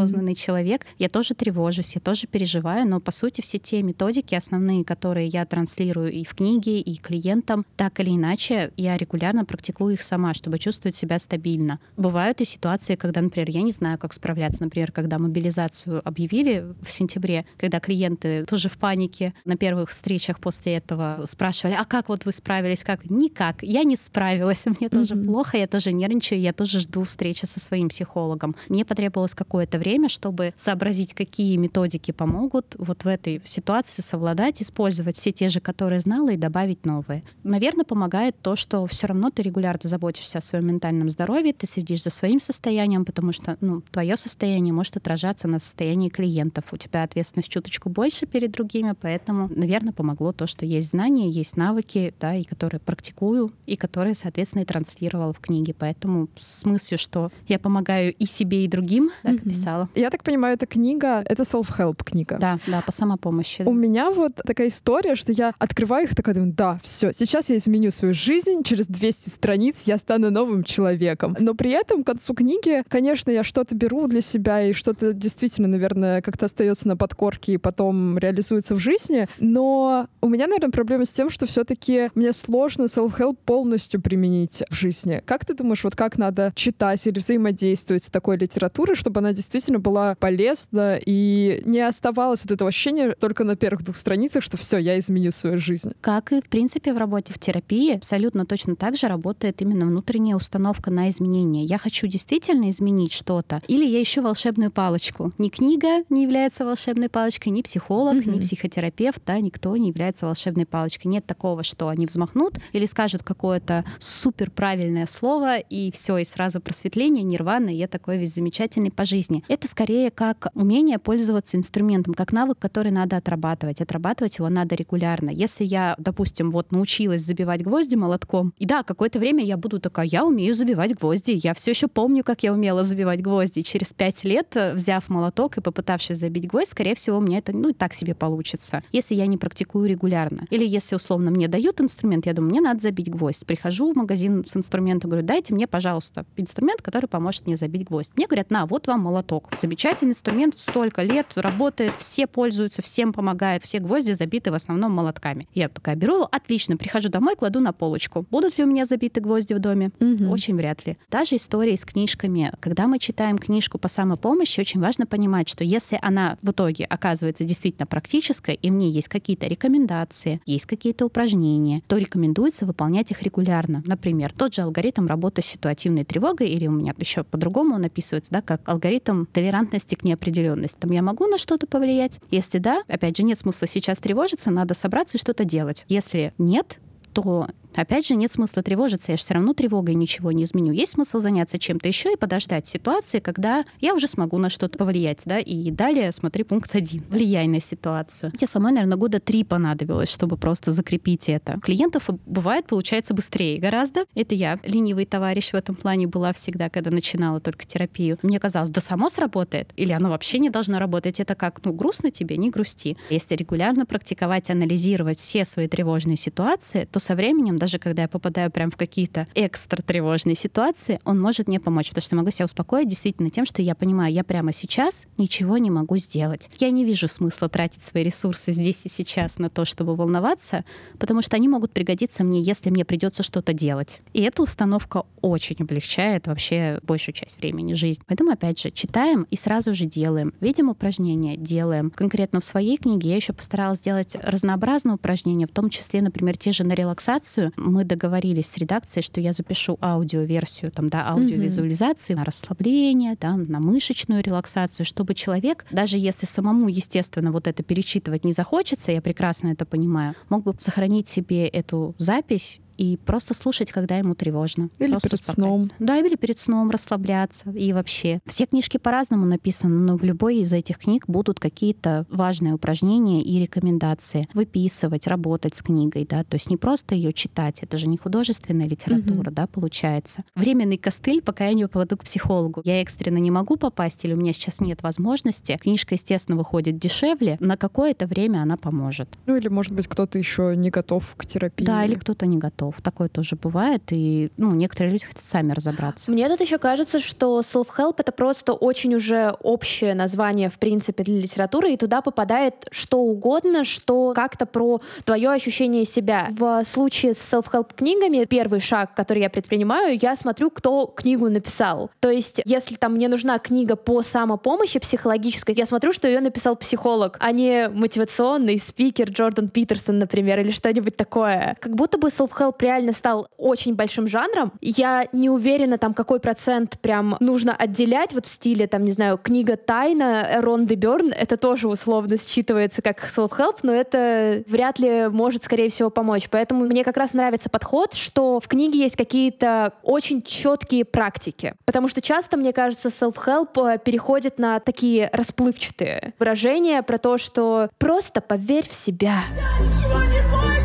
[0.09, 0.35] экстрасознанный mm-hmm.
[0.35, 0.85] человек.
[0.97, 5.45] Я тоже тревожусь, я тоже переживаю, но, по сути, все те методики, основные, которые я
[5.45, 10.59] транслирую и в книге, и клиентам, так или иначе, я регулярно практикую их сама, чтобы
[10.59, 11.79] чувствовать себя стабильно.
[11.97, 14.63] Бывают и ситуации, когда, например, я не знаю, как справляться.
[14.63, 20.75] Например, когда мобилизацию объявили в сентябре, когда клиенты тоже в панике на первых встречах после
[20.75, 22.83] этого спрашивали, а как вот вы справились?
[22.83, 23.09] Как?
[23.09, 23.63] Никак.
[23.63, 24.65] Я не справилась.
[24.79, 25.25] Мне тоже mm-hmm.
[25.25, 28.55] плохо, я тоже нервничаю, я тоже жду встречи со своим психологом.
[28.69, 35.17] Мне потребовалось какое-то время, чтобы сообразить, какие методики помогут вот в этой ситуации совладать, использовать
[35.17, 37.23] все те же, которые знала, и добавить новые.
[37.43, 42.03] Наверное, помогает то, что все равно ты регулярно заботишься о своем ментальном здоровье, ты следишь
[42.03, 46.71] за своим состоянием, потому что ну, твое состояние может отражаться на состоянии клиентов.
[46.71, 51.57] У тебя ответственность чуточку больше перед другими, поэтому, наверное, помогло то, что есть знания, есть
[51.57, 55.73] навыки, да, и которые практикую, и которые, соответственно, и транслировала в книге.
[55.77, 59.49] Поэтому с мыслью, что я помогаю и себе, и другим, так mm-hmm.
[59.49, 59.88] писала.
[59.95, 62.37] Я так понимаю, эта книга— это self-help книга.
[62.39, 63.63] Да, да, по самопомощи.
[63.65, 67.57] У меня вот такая история, что я открываю их такая думаю, да, все, сейчас я
[67.57, 71.35] изменю свою жизнь, через 200 страниц я стану новым человеком.
[71.39, 75.67] Но при этом к концу книги, конечно, я что-то беру для себя, и что-то действительно,
[75.67, 79.27] наверное, как-то остается на подкорке и потом реализуется в жизни.
[79.39, 84.75] Но у меня, наверное, проблема с тем, что все-таки мне сложно self-help полностью применить в
[84.75, 85.21] жизни.
[85.25, 89.78] Как ты думаешь, вот как надо читать или взаимодействовать с такой литературой, чтобы она действительно
[89.79, 94.77] была полезна и не оставалось вот этого ощущения только на первых двух страницах, что все,
[94.77, 95.91] я изменю свою жизнь.
[96.01, 100.35] Как и, в принципе, в работе в терапии, абсолютно точно так же работает именно внутренняя
[100.35, 101.65] установка на изменение.
[101.65, 105.31] Я хочу действительно изменить что-то, или я ищу волшебную палочку.
[105.37, 108.35] Ни книга не является волшебной палочкой, ни психолог, mm-hmm.
[108.35, 111.11] ни психотерапевт, да, никто не является волшебной палочкой.
[111.11, 116.61] Нет такого, что они взмахнут или скажут какое-то супер правильное слово, и все, и сразу
[116.61, 119.43] просветление, нирвана, и я такой весь замечательный по жизни.
[119.47, 125.29] Это скорее как умение пользоваться инструментом, как навык, который надо отрабатывать отрабатывать его надо регулярно.
[125.29, 130.05] Если я, допустим, вот научилась забивать гвозди молотком, и да, какое-то время я буду такая,
[130.05, 133.61] я умею забивать гвозди, я все еще помню, как я умела забивать гвозди.
[133.61, 137.55] Через пять лет, э, взяв молоток и попытавшись забить гвоздь, скорее всего, у меня это,
[137.55, 140.45] ну, так себе получится, если я не практикую регулярно.
[140.49, 143.45] Или если, условно, мне дают инструмент, я думаю, мне надо забить гвоздь.
[143.45, 148.11] Прихожу в магазин с инструментом, говорю, дайте мне, пожалуйста, инструмент, который поможет мне забить гвоздь.
[148.15, 149.48] Мне говорят, на, вот вам молоток.
[149.61, 155.47] Замечательный инструмент, столько лет работает, все пользуются, всем помогает, все гвозди забиты в основном молотками.
[155.53, 158.25] Я такая беру, отлично, прихожу домой, кладу на полочку.
[158.29, 159.91] Будут ли у меня забиты гвозди в доме?
[159.99, 160.29] Угу.
[160.29, 160.97] Очень вряд ли.
[161.09, 162.51] Даже истории с книжками.
[162.59, 167.43] Когда мы читаем книжку по самопомощи, очень важно понимать, что если она в итоге оказывается
[167.43, 173.83] действительно практической, и мне есть какие-то рекомендации, есть какие-то упражнения, то рекомендуется выполнять их регулярно.
[173.85, 178.31] Например, тот же алгоритм работы с ситуативной тревогой, или у меня еще по-другому он описывается,
[178.31, 180.77] да, как алгоритм толерантности к неопределенности.
[180.79, 182.19] Там я могу на что-то повлиять?
[182.29, 185.85] Если да, опять же, нет смысла сейчас тревожиться, надо собраться и что-то делать.
[185.87, 186.79] Если нет,
[187.13, 190.73] то Опять же, нет смысла тревожиться, я же все равно тревогой ничего не изменю.
[190.73, 195.23] Есть смысл заняться чем-то еще и подождать ситуации, когда я уже смогу на что-то повлиять,
[195.25, 197.03] да, и далее смотри пункт один.
[197.09, 198.31] Влияй на ситуацию.
[198.33, 201.59] Мне самой, наверное, года три понадобилось, чтобы просто закрепить это.
[201.61, 204.05] Клиентов бывает, получается, быстрее гораздо.
[204.15, 208.17] Это я, ленивый товарищ в этом плане была всегда, когда начинала только терапию.
[208.21, 211.19] Мне казалось, да само сработает, или оно вообще не должно работать.
[211.19, 212.97] Это как, ну, грустно тебе, не грусти.
[213.09, 218.49] Если регулярно практиковать, анализировать все свои тревожные ситуации, то со временем даже когда я попадаю
[218.49, 222.87] прям в какие-то экстра тревожные ситуации, он может мне помочь, потому что могу себя успокоить
[222.87, 226.49] действительно тем, что я понимаю, я прямо сейчас ничего не могу сделать.
[226.57, 230.65] Я не вижу смысла тратить свои ресурсы здесь и сейчас на то, чтобы волноваться,
[230.97, 234.01] потому что они могут пригодиться мне, если мне придется что-то делать.
[234.13, 238.03] И эта установка очень облегчает вообще большую часть времени жизни.
[238.07, 240.33] Поэтому, опять же, читаем и сразу же делаем.
[240.39, 241.91] Видим упражнения, делаем.
[241.91, 246.51] Конкретно в своей книге я еще постаралась сделать разнообразные упражнения, в том числе, например, те
[246.51, 247.48] же на релаксацию.
[247.57, 252.17] Мы договорились с редакцией, что я запишу аудиоверсию, там, да, аудиовизуализации, mm-hmm.
[252.17, 258.25] на расслабление, да, на мышечную релаксацию, чтобы человек, даже если самому, естественно, вот это перечитывать
[258.25, 263.71] не захочется, я прекрасно это понимаю, мог бы сохранить себе эту запись и просто слушать,
[263.71, 264.69] когда ему тревожно.
[264.79, 265.61] Или просто перед сном.
[265.79, 267.49] Да, или перед сном расслабляться.
[267.51, 268.21] И вообще.
[268.25, 273.37] Все книжки по-разному написаны, но в любой из этих книг будут какие-то важные упражнения и
[273.41, 274.29] рекомендации.
[274.33, 278.65] Выписывать, работать с книгой, да, то есть не просто ее читать, это же не художественная
[278.65, 279.31] литература, угу.
[279.31, 280.23] да, получается.
[280.35, 282.61] Временный костыль, пока я не попаду к психологу.
[282.63, 285.57] Я экстренно не могу попасть, или у меня сейчас нет возможности.
[285.61, 287.35] Книжка, естественно, выходит дешевле.
[287.41, 289.09] На какое-то время она поможет.
[289.25, 291.65] Ну или, может быть, кто-то еще не готов к терапии.
[291.65, 292.81] Да, или кто-то не готов готов.
[292.81, 296.11] Такое тоже бывает, и ну, некоторые люди хотят сами разобраться.
[296.11, 301.19] Мне тут еще кажется, что self-help— это просто очень уже общее название, в принципе, для
[301.19, 306.29] литературы, и туда попадает что угодно, что как-то про твое ощущение себя.
[306.31, 311.89] В случае с self-help книгами первый шаг, который я предпринимаю, я смотрю, кто книгу написал.
[311.99, 316.55] То есть, если там мне нужна книга по самопомощи психологической, я смотрю, что ее написал
[316.55, 321.57] психолог, а не мотивационный спикер Джордан Питерсон, например, или что-нибудь такое.
[321.59, 324.51] Как будто бы self-help реально стал очень большим жанром.
[324.61, 329.17] Я не уверена, там, какой процент прям нужно отделять вот в стиле, там, не знаю,
[329.17, 331.11] книга «Тайна» Ронды Бёрн.
[331.11, 336.29] Это тоже условно считывается как self-help, но это вряд ли может, скорее всего, помочь.
[336.29, 341.53] Поэтому мне как раз нравится подход, что в книге есть какие-то очень четкие практики.
[341.65, 347.69] Потому что часто, мне кажется, self-help э, переходит на такие расплывчатые выражения про то, что
[347.77, 349.23] просто поверь в себя.
[349.35, 350.58] Я ничего не бойтесь!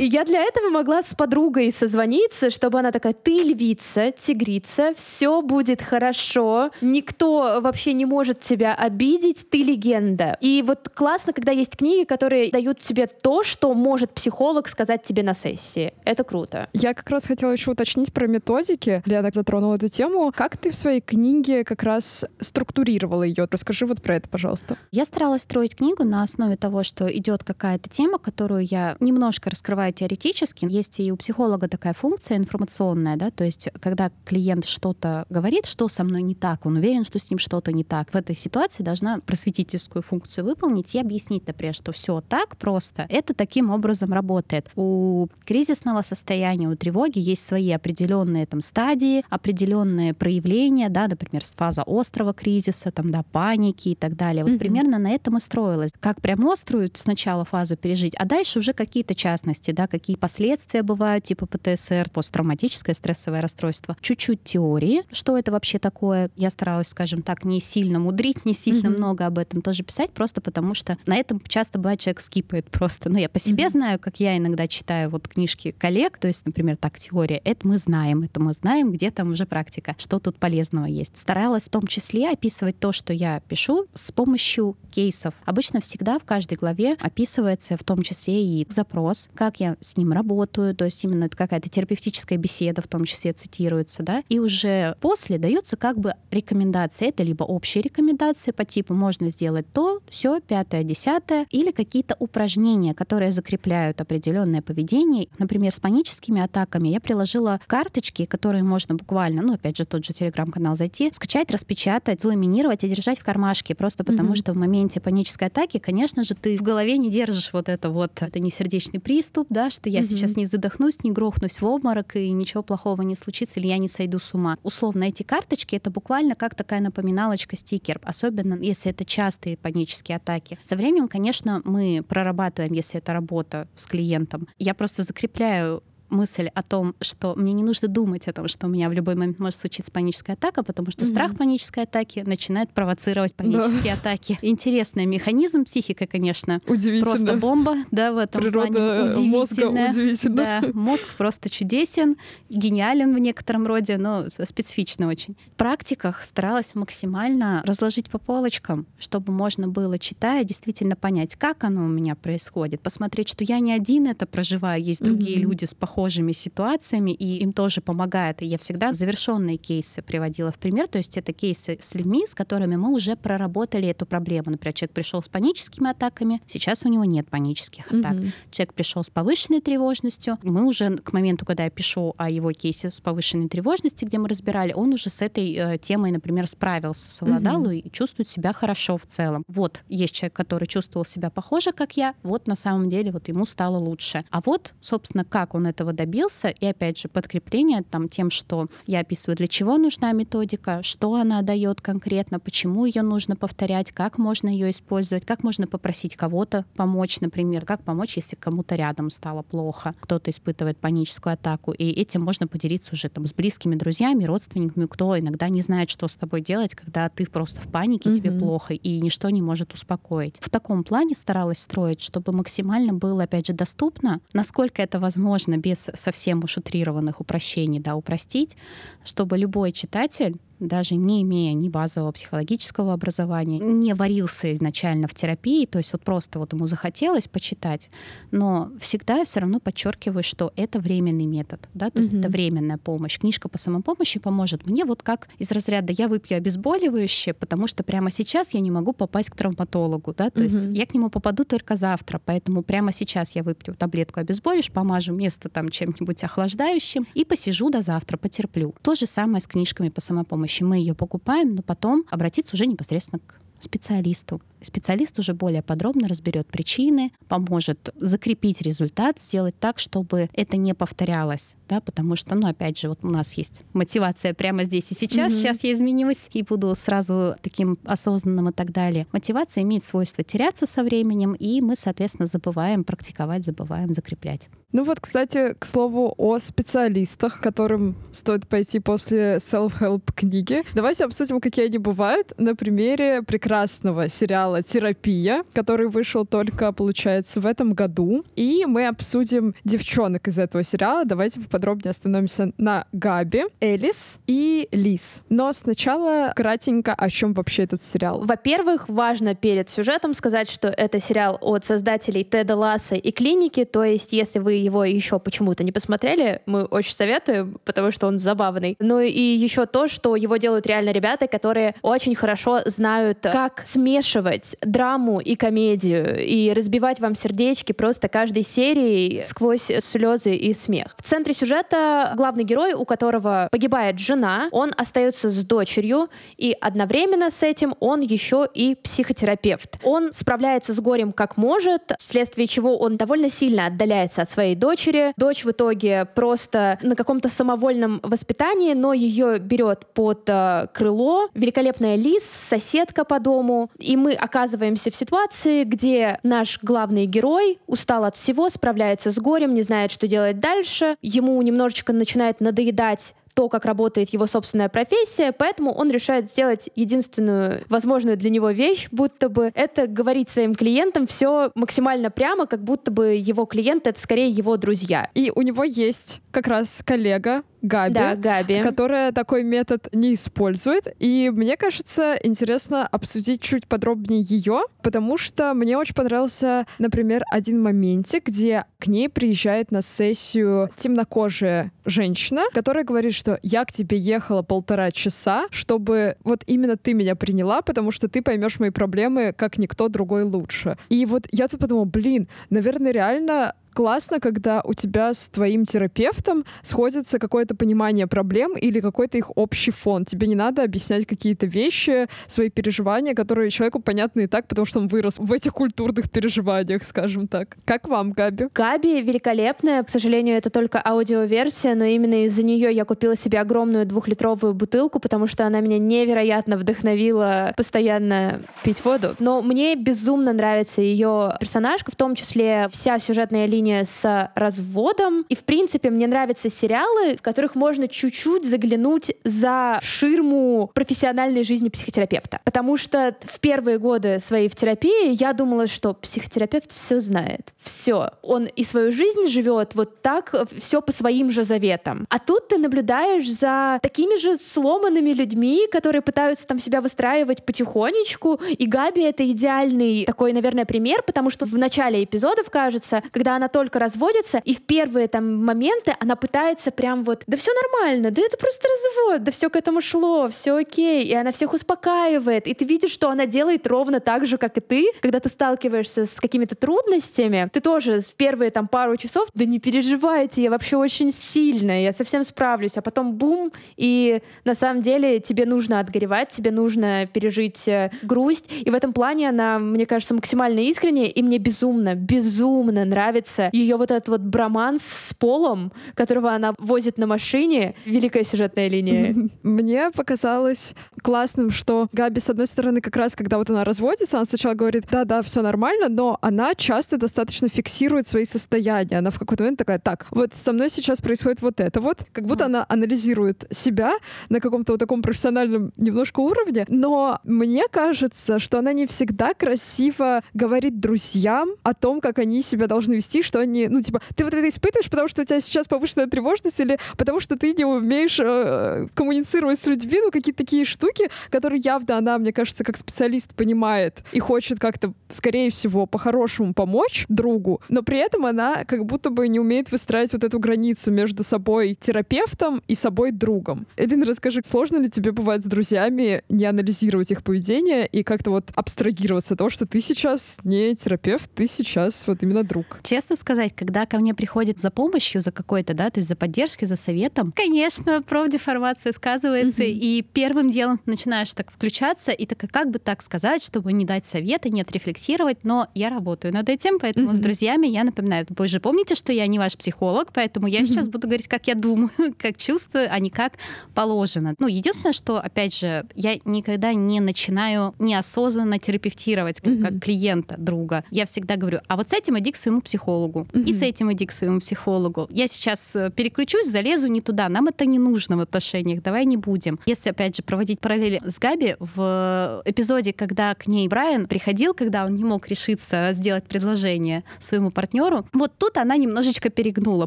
[0.00, 5.42] И я для этого могла с подругой созвониться, чтобы она такая, ты львица, тигрица, все
[5.42, 10.38] будет хорошо, никто вообще не может тебя обидеть, ты легенда.
[10.40, 15.22] И вот классно, когда есть книги, которые дают тебе то, что может психолог сказать тебе
[15.22, 15.92] на сессии.
[16.06, 16.70] Это круто.
[16.72, 19.02] Я как раз хотела еще уточнить про методики.
[19.04, 20.32] Лена затронула эту тему.
[20.34, 23.46] Как ты в своей книге как раз структурировала ее?
[23.50, 24.78] Расскажи вот про это, пожалуйста.
[24.92, 29.89] Я старалась строить книгу на основе того, что идет какая-то тема, которую я немножко раскрываю
[29.92, 30.66] теоретически.
[30.68, 35.88] Есть и у психолога такая функция информационная, да, то есть когда клиент что-то говорит, что
[35.88, 38.10] со мной не так, он уверен, что с ним что-то не так.
[38.10, 43.06] В этой ситуации должна просветительскую функцию выполнить и объяснить, например, что все так просто.
[43.08, 44.70] Это таким образом работает.
[44.76, 51.82] У кризисного состояния, у тревоги есть свои определенные там стадии, определенные проявления, да, например, фаза
[51.86, 54.44] острого кризиса, там, да, паники и так далее.
[54.44, 54.58] Вот mm-hmm.
[54.58, 55.90] примерно на этом и строилось.
[56.00, 61.24] Как прям острую сначала фазу пережить, а дальше уже какие-то частности, да, какие последствия бывают,
[61.24, 63.96] типа ПТСР, посттравматическое стрессовое расстройство.
[64.02, 66.30] Чуть-чуть теории, что это вообще такое.
[66.36, 68.96] Я старалась, скажем так, не сильно мудрить, не сильно mm-hmm.
[68.98, 73.08] много об этом тоже писать, просто потому что на этом часто бывает человек скипает просто.
[73.08, 73.70] Ну, я по себе mm-hmm.
[73.70, 77.78] знаю, как я иногда читаю вот книжки коллег, то есть, например, так, теория, это мы
[77.78, 81.16] знаем, это мы знаем, где там уже практика, что тут полезного есть.
[81.16, 85.32] Старалась в том числе описывать то, что я пишу с помощью кейсов.
[85.46, 90.12] Обычно всегда в каждой главе описывается в том числе и запрос, как я с ним
[90.12, 94.96] работаю, то есть именно это какая-то терапевтическая беседа в том числе цитируется, да, и уже
[95.00, 97.08] после дается как бы рекомендация.
[97.08, 102.94] Это либо общие рекомендации по типу можно сделать то, все, пятое, десятое, или какие-то упражнения,
[102.94, 105.28] которые закрепляют определенное поведение.
[105.38, 110.12] Например, с паническими атаками я приложила карточки, которые можно буквально, ну, опять же, тот же
[110.12, 114.36] телеграм-канал зайти, скачать, распечатать, заламинировать и держать в кармашке, просто потому mm-hmm.
[114.36, 118.22] что в моменте панической атаки, конечно же, ты в голове не держишь вот это вот,
[118.22, 120.04] это не сердечный приступ, да, что я mm-hmm.
[120.04, 123.88] сейчас не задохнусь, не грохнусь в обморок, и ничего плохого не случится, или я не
[123.88, 124.56] сойду с ума.
[124.62, 130.58] Условно, эти карточки— это буквально как такая напоминалочка, стикер, особенно если это частые панические атаки.
[130.62, 134.48] Со временем, конечно, мы прорабатываем, если это работа с клиентом.
[134.58, 138.70] Я просто закрепляю мысль о том, что мне не нужно думать о том, что у
[138.70, 141.08] меня в любой момент может случиться паническая атака, потому что mm-hmm.
[141.08, 144.00] страх панической атаки начинает провоцировать панические да.
[144.00, 144.38] атаки.
[144.42, 146.60] Интересный механизм психика, конечно.
[146.66, 147.10] Удивительно.
[147.10, 149.10] Просто бомба, да, в этом Природа плане.
[149.10, 149.30] Удивительно.
[149.30, 150.36] мозга удивительно.
[150.36, 152.16] Да, мозг просто чудесен,
[152.48, 155.36] гениален в некотором роде, но специфично очень.
[155.54, 161.84] В практиках старалась максимально разложить по полочкам, чтобы можно было, читая, действительно понять, как оно
[161.84, 165.40] у меня происходит, посмотреть, что я не один это проживаю, есть другие mm-hmm.
[165.40, 168.42] люди с похожими ситуациями, и им тоже помогает.
[168.42, 172.34] И я всегда завершенные кейсы приводила в пример, то есть это кейсы с людьми, с
[172.34, 174.50] которыми мы уже проработали эту проблему.
[174.50, 178.14] Например, человек пришел с паническими атаками, сейчас у него нет панических атак.
[178.14, 178.32] Mm-hmm.
[178.50, 182.90] Человек пришел с повышенной тревожностью, мы уже к моменту, когда я пишу о его кейсе
[182.90, 187.64] с повышенной тревожностью, где мы разбирали, он уже с этой э, темой, например, справился, совладал
[187.64, 187.76] mm-hmm.
[187.76, 189.44] и чувствует себя хорошо в целом.
[189.48, 193.46] Вот есть человек, который чувствовал себя похоже, как я, вот на самом деле вот ему
[193.46, 194.24] стало лучше.
[194.30, 199.00] А вот, собственно, как он этого добился, и опять же подкрепление там тем, что я
[199.00, 204.48] описываю, для чего нужна методика, что она дает конкретно, почему ее нужно повторять, как можно
[204.48, 209.94] ее использовать, как можно попросить кого-то помочь, например, как помочь, если кому-то рядом стало плохо,
[210.00, 215.18] кто-то испытывает паническую атаку, и этим можно поделиться уже там с близкими друзьями, родственниками, кто
[215.18, 218.14] иногда не знает, что с тобой делать, когда ты просто в панике, mm-hmm.
[218.14, 220.36] тебе плохо, и ничто не может успокоить.
[220.40, 225.79] В таком плане старалась строить, чтобы максимально было, опять же, доступно, насколько это возможно без
[225.94, 228.56] совсем уж утрированных упрощений, да, упростить,
[229.04, 235.66] чтобы любой читатель даже не имея ни базового психологического образования, не варился изначально в терапии,
[235.66, 237.90] то есть вот просто вот ему захотелось почитать,
[238.30, 242.20] но всегда я все равно подчеркиваю, что это временный метод, да, то есть mm-hmm.
[242.20, 243.18] это временная помощь.
[243.18, 248.10] Книжка по самопомощи поможет мне вот как из разряда я выпью обезболивающее, потому что прямо
[248.10, 250.44] сейчас я не могу попасть к травматологу, да, то mm-hmm.
[250.44, 255.14] есть я к нему попаду только завтра, поэтому прямо сейчас я выпью таблетку обезболивающего, помажу
[255.14, 258.74] место там чем-нибудь охлаждающим и посижу до завтра, потерплю.
[258.82, 262.66] То же самое с книжками по самопомощи помощи мы ее покупаем, но потом обратиться уже
[262.66, 264.40] непосредственно к специалисту.
[264.62, 271.56] Специалист уже более подробно разберет причины, поможет закрепить результат, сделать так, чтобы это не повторялось,
[271.68, 275.32] да, потому что, ну, опять же, вот у нас есть мотивация прямо здесь и сейчас,
[275.32, 275.36] mm-hmm.
[275.36, 279.06] сейчас я изменюсь и буду сразу таким осознанным и так далее.
[279.12, 284.48] Мотивация имеет свойство теряться со временем, и мы, соответственно, забываем практиковать, забываем закреплять.
[284.72, 290.62] Ну вот, кстати, к слову о специалистах, которым стоит пойти после self-help книги.
[290.74, 297.46] Давайте обсудим, какие они бывают на примере прекрасного сериала «Терапия», который вышел только, получается, в
[297.46, 298.24] этом году.
[298.36, 301.04] И мы обсудим девчонок из этого сериала.
[301.04, 305.22] Давайте поподробнее остановимся на Габи, Элис и Лис.
[305.28, 308.20] Но сначала кратенько, о чем вообще этот сериал.
[308.24, 313.84] Во-первых, важно перед сюжетом сказать, что это сериал от создателей Теда Ласса и Клиники, то
[313.84, 318.76] есть если вы его еще почему-то не посмотрели, мы очень советуем, потому что он забавный.
[318.78, 324.39] Ну и еще то, что его делают реально ребята, которые очень хорошо знают, как смешивать
[324.60, 330.94] драму и комедию и разбивать вам сердечки просто каждой серии сквозь слезы и смех.
[330.98, 337.30] В центре сюжета главный герой, у которого погибает жена, он остается с дочерью, и одновременно
[337.30, 339.78] с этим он еще и психотерапевт.
[339.82, 345.12] Он справляется с горем как может, вследствие чего он довольно сильно отдаляется от своей дочери.
[345.16, 351.96] Дочь в итоге просто на каком-то самовольном воспитании, но ее берет под э, крыло великолепная
[351.96, 353.70] Лиз, соседка по дому.
[353.78, 359.54] И мы оказываемся в ситуации, где наш главный герой устал от всего, справляется с горем,
[359.54, 360.96] не знает, что делать дальше.
[361.02, 367.62] Ему немножечко начинает надоедать то, как работает его собственная профессия, поэтому он решает сделать единственную
[367.68, 372.90] возможную для него вещь, будто бы это говорить своим клиентам все максимально прямо, как будто
[372.90, 375.10] бы его клиенты— это скорее его друзья.
[375.14, 380.88] И у него есть как раз коллега, Габи, да, Габи, которая такой метод не использует.
[380.98, 387.62] И мне кажется, интересно обсудить чуть подробнее ее, потому что мне очень понравился, например, один
[387.62, 393.98] моментик, где к ней приезжает на сессию темнокожая женщина, которая говорит, что я к тебе
[393.98, 399.34] ехала полтора часа, чтобы вот именно ты меня приняла, потому что ты поймешь мои проблемы,
[399.36, 400.76] как никто другой лучше.
[400.88, 406.44] И вот я тут подумала, блин, наверное, реально классно, когда у тебя с твоим терапевтом
[406.60, 410.04] сходится какое-то понимание проблем или какой-то их общий фон.
[410.04, 414.80] Тебе не надо объяснять какие-то вещи, свои переживания, которые человеку понятны и так, потому что
[414.80, 417.56] он вырос в этих культурных переживаниях, скажем так.
[417.64, 418.48] Как вам, Габи?
[418.54, 419.82] Габи великолепная.
[419.82, 425.00] К сожалению, это только аудиоверсия, но именно из-за нее я купила себе огромную двухлитровую бутылку,
[425.00, 429.14] потому что она меня невероятно вдохновила постоянно пить воду.
[429.20, 435.24] Но мне безумно нравится ее персонажка, в том числе вся сюжетная линия отношения с разводом.
[435.28, 441.68] И, в принципе, мне нравятся сериалы, в которых можно чуть-чуть заглянуть за ширму профессиональной жизни
[441.68, 442.40] психотерапевта.
[442.44, 447.52] Потому что в первые годы своей в терапии я думала, что психотерапевт все знает.
[447.62, 448.10] Все.
[448.22, 452.06] Он и свою жизнь живет вот так, все по своим же заветам.
[452.08, 458.40] А тут ты наблюдаешь за такими же сломанными людьми, которые пытаются там себя выстраивать потихонечку.
[458.58, 463.48] И Габи— это идеальный такой, наверное, пример, потому что в начале эпизодов, кажется, когда она
[463.50, 468.22] только разводится, и в первые там моменты она пытается прям вот, да все нормально, да
[468.22, 472.54] это просто развод, да все к этому шло, все окей, и она всех успокаивает, и
[472.54, 476.14] ты видишь, что она делает ровно так же, как и ты, когда ты сталкиваешься с
[476.20, 481.12] какими-то трудностями, ты тоже в первые там пару часов, да не переживайте, я вообще очень
[481.12, 486.50] сильная, я совсем справлюсь, а потом бум, и на самом деле тебе нужно отгоревать, тебе
[486.50, 491.38] нужно пережить э, грусть, и в этом плане она, мне кажется, максимально искренняя, и мне
[491.38, 497.74] безумно, безумно нравится ее вот этот вот броманс с Полом, которого она возит на машине.
[497.84, 499.14] Великая сюжетная линия.
[499.42, 504.26] Мне показалось классным, что Габи, с одной стороны, как раз, когда вот она разводится, она
[504.26, 508.98] сначала говорит, да-да, все нормально, но она часто достаточно фиксирует свои состояния.
[508.98, 512.26] Она в какой-то момент такая, так, вот со мной сейчас происходит вот это вот, как
[512.26, 513.92] будто она анализирует себя
[514.28, 520.22] на каком-то вот таком профессиональном немножко уровне, но мне кажется, что она не всегда красиво
[520.34, 524.34] говорит друзьям о том, как они себя должны вести, что они, ну, типа, ты вот
[524.34, 528.18] это испытываешь, потому что у тебя сейчас повышенная тревожность или потому что ты не умеешь
[528.20, 533.32] э, коммуницировать с людьми, ну, какие-то такие штуки, которые явно она, мне кажется, как специалист
[533.34, 539.10] понимает и хочет как-то, скорее всего, по-хорошему помочь другу, но при этом она как будто
[539.10, 543.68] бы не умеет выстраивать вот эту границу между собой терапевтом и собой другом.
[543.76, 548.50] Элина, расскажи, сложно ли тебе бывает с друзьями не анализировать их поведение и как-то вот
[548.56, 552.80] абстрагироваться от того, что ты сейчас не терапевт, ты сейчас вот именно друг?
[552.82, 556.66] Честно сказать, когда ко мне приходит за помощью, за какой-то, да, то есть за поддержкой,
[556.66, 559.70] за советом, конечно, профдеформация сказывается, mm-hmm.
[559.70, 564.06] и первым делом начинаешь так включаться, и так, как бы так сказать, чтобы не дать
[564.06, 567.14] советы, не отрефлексировать, но я работаю над этим, поэтому mm-hmm.
[567.14, 570.64] с друзьями я напоминаю, вы же помните, что я не ваш психолог, поэтому я mm-hmm.
[570.64, 573.34] сейчас буду говорить, как я думаю, как чувствую, а не как
[573.74, 574.34] положено.
[574.38, 579.62] Ну, единственное, что, опять же, я никогда не начинаю неосознанно терапевтировать как, mm-hmm.
[579.62, 580.84] как клиента, друга.
[580.90, 583.44] Я всегда говорю, а вот с этим иди к своему психологу, mm-hmm.
[583.44, 585.08] и с этим иди к своему психологу.
[585.10, 589.16] Я сейчас э, переключусь, залезу не туда, нам это не нужно в отношениях, давай не
[589.16, 589.58] будем.
[589.66, 594.84] Если, опять же, проводить параллели с Габи, в эпизоде, когда к ней Брайан приходил, когда
[594.84, 599.86] он не мог решиться сделать предложение своему партнеру, вот тут она немножечко перегнула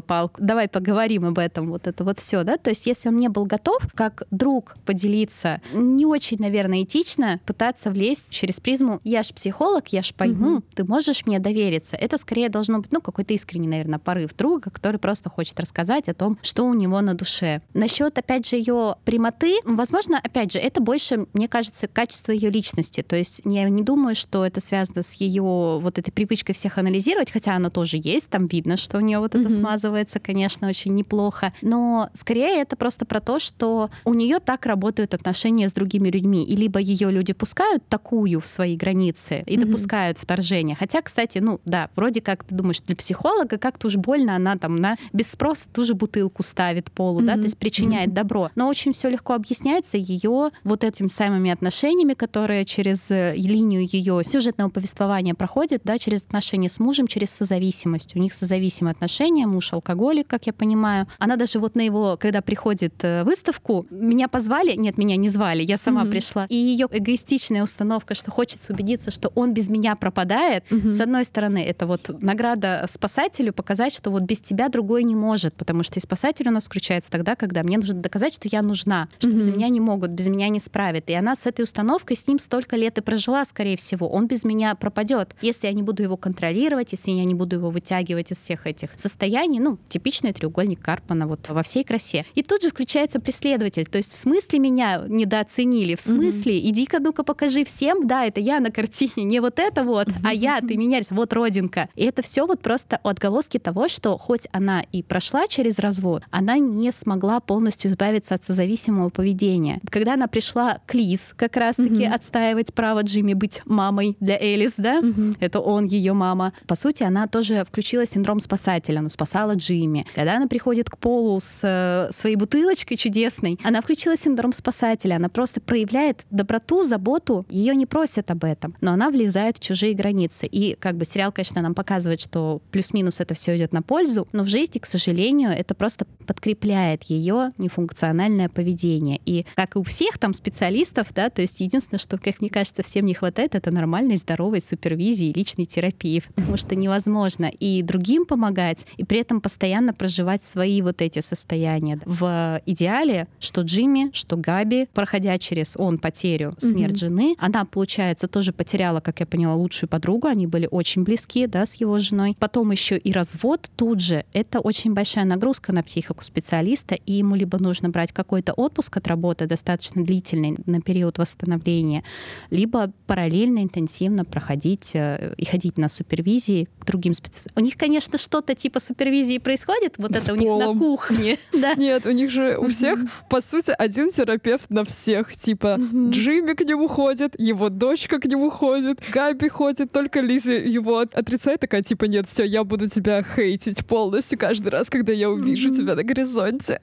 [0.00, 0.40] палку.
[0.42, 3.46] Давай поговорим об этом, вот это вот все, да, то есть если он не был
[3.46, 9.88] готов, как друг поделиться, не очень, наверное, этично пытаться влезть через призму «я ж психолог,
[9.88, 10.64] я ж пойму, угу.
[10.74, 11.96] ты можешь мне довериться».
[11.96, 16.14] Это скорее должно быть, ну, какой-то искренний, наверное, порыв друга, который просто хочет рассказать о
[16.14, 17.62] том, что у него на душе.
[17.72, 23.02] Насчет, опять же, ее прямоты, возможно, опять же, это больше, мне кажется, качество ее личности.
[23.02, 27.30] То есть я не думаю, что это связано с ее вот этой привычкой всех анализировать,
[27.30, 29.56] хотя она тоже есть, там видно, что у нее вот это mm-hmm.
[29.56, 31.52] смазывается, конечно, очень неплохо.
[31.62, 36.44] Но скорее это просто про то, что у нее так работают отношения с другими людьми.
[36.44, 39.64] И либо ее люди пускают такую в свои границы и mm-hmm.
[39.64, 40.76] допускают вторжение.
[40.76, 44.76] Хотя, кстати, ну да, вроде как ты думаешь, для психолога как-то уж больно она там
[44.76, 47.26] на без спроса ту же бутылку ставит полу, mm-hmm.
[47.26, 48.14] да, то есть причиняет mm-hmm.
[48.14, 48.50] добро.
[48.54, 54.22] Но очень все легко объясняется ее вот этими самыми отношениями, которые через э, линию ее
[54.26, 58.16] сюжетного повествования проходят, да, через отношения с мужем, через созависимость.
[58.16, 61.06] У них созависимые отношения, муж алкоголик, как я понимаю.
[61.18, 65.62] Она даже вот на его, когда приходит э, выставку, меня позвали, нет, меня не звали,
[65.62, 66.10] я сама mm-hmm.
[66.10, 66.46] пришла.
[66.48, 70.92] И ее эгоистичная установка, что хочется убедиться, что он без меня пропадает, mm-hmm.
[70.92, 75.54] с одной стороны, это вот награда спасателю показать, что вот без тебя другой не может,
[75.54, 79.08] потому что и спасатель у нас включается тогда, когда мне нужно доказать, что я нужна,
[79.18, 79.36] что mm-hmm.
[79.36, 81.10] без меня не могут, без меня не справят.
[81.10, 84.08] И она с этой установкой с ним столько лет и прожила, скорее всего.
[84.08, 85.34] Он без меня пропадет.
[85.40, 88.90] Если я не буду его контролировать, если я не буду его вытягивать из всех этих
[88.96, 92.24] состояний, ну, типичный треугольник Карпана вот во всей красе.
[92.34, 93.86] И тут же включается преследователь.
[93.86, 96.70] То есть в смысле меня недооценили, в смысле mm-hmm.
[96.70, 100.60] иди-ка, ну-ка покажи всем, да, это я на картине, не вот это вот, а я,
[100.60, 101.88] ты меня, вот родинка.
[101.94, 106.58] И это все вот просто отголоски того, что хоть она и прошла через развод, она
[106.58, 109.80] не смогла полностью избавиться от созависимого поведения.
[109.90, 112.14] Когда она пришла к Лиз как раз-таки mm-hmm.
[112.14, 115.36] отстаивать право Джимми быть мамой для Элис, да, mm-hmm.
[115.40, 116.52] это он ее мама.
[116.66, 120.06] По сути, она тоже включила синдром спасателя, ну, спасала Джимми.
[120.14, 125.28] Когда она приходит к Полу с э, своей бутылочкой чудесной, она включила синдром спасателя, она
[125.28, 130.46] просто проявляет доброту, заботу, ее не просят об этом, но она влезает в чужие границы.
[130.46, 134.42] И как бы сериал, конечно, нам показывает, что плюс-минус это все идет на пользу, но
[134.42, 139.20] в жизни, к сожалению, это просто подкрепляет ее нефункциональное поведение.
[139.24, 142.82] И как и у всех там специалистов, да, то есть единственное, что, как мне кажется,
[142.82, 148.26] всем не хватает, это нормальной, здоровой супервизии и личной терапии, потому что невозможно и другим
[148.26, 152.00] помогать, и при этом постоянно проживать свои вот эти состояния.
[152.04, 156.96] В идеале, что Джимми, что Габи, проходя через он потерю, смерть mm-hmm.
[156.96, 161.66] жены, она, получается, тоже потеряла, как я поняла, лучшую подругу, они были очень близки, да,
[161.66, 162.36] с его женой.
[162.40, 164.24] Потом еще и развод тут же.
[164.32, 169.06] Это очень большая нагрузка на психику специалиста, и ему либо нужно брать какой-то отпуск от
[169.06, 172.04] работы достаточно длительный на период восстановления,
[172.50, 177.52] либо параллельно интенсивно проходить э, и ходить на супервизии к другим специалистам.
[177.56, 180.40] У них, конечно, что-то типа супервизии происходит, вот с это полом.
[180.40, 181.38] у них на кухне.
[181.54, 181.74] Да.
[181.74, 182.98] Нет, у них же у всех,
[183.30, 185.34] по сути, один терапевт на всех.
[185.34, 185.78] Типа
[186.10, 191.60] Джимми к нему ходит, его дочка к нему ходит, Габи ходит, только Лиза его отрицает,
[191.60, 195.96] такая, типа, нет, все, я буду тебя хейтить полностью каждый раз, когда я увижу тебя
[195.96, 196.78] на горизонте.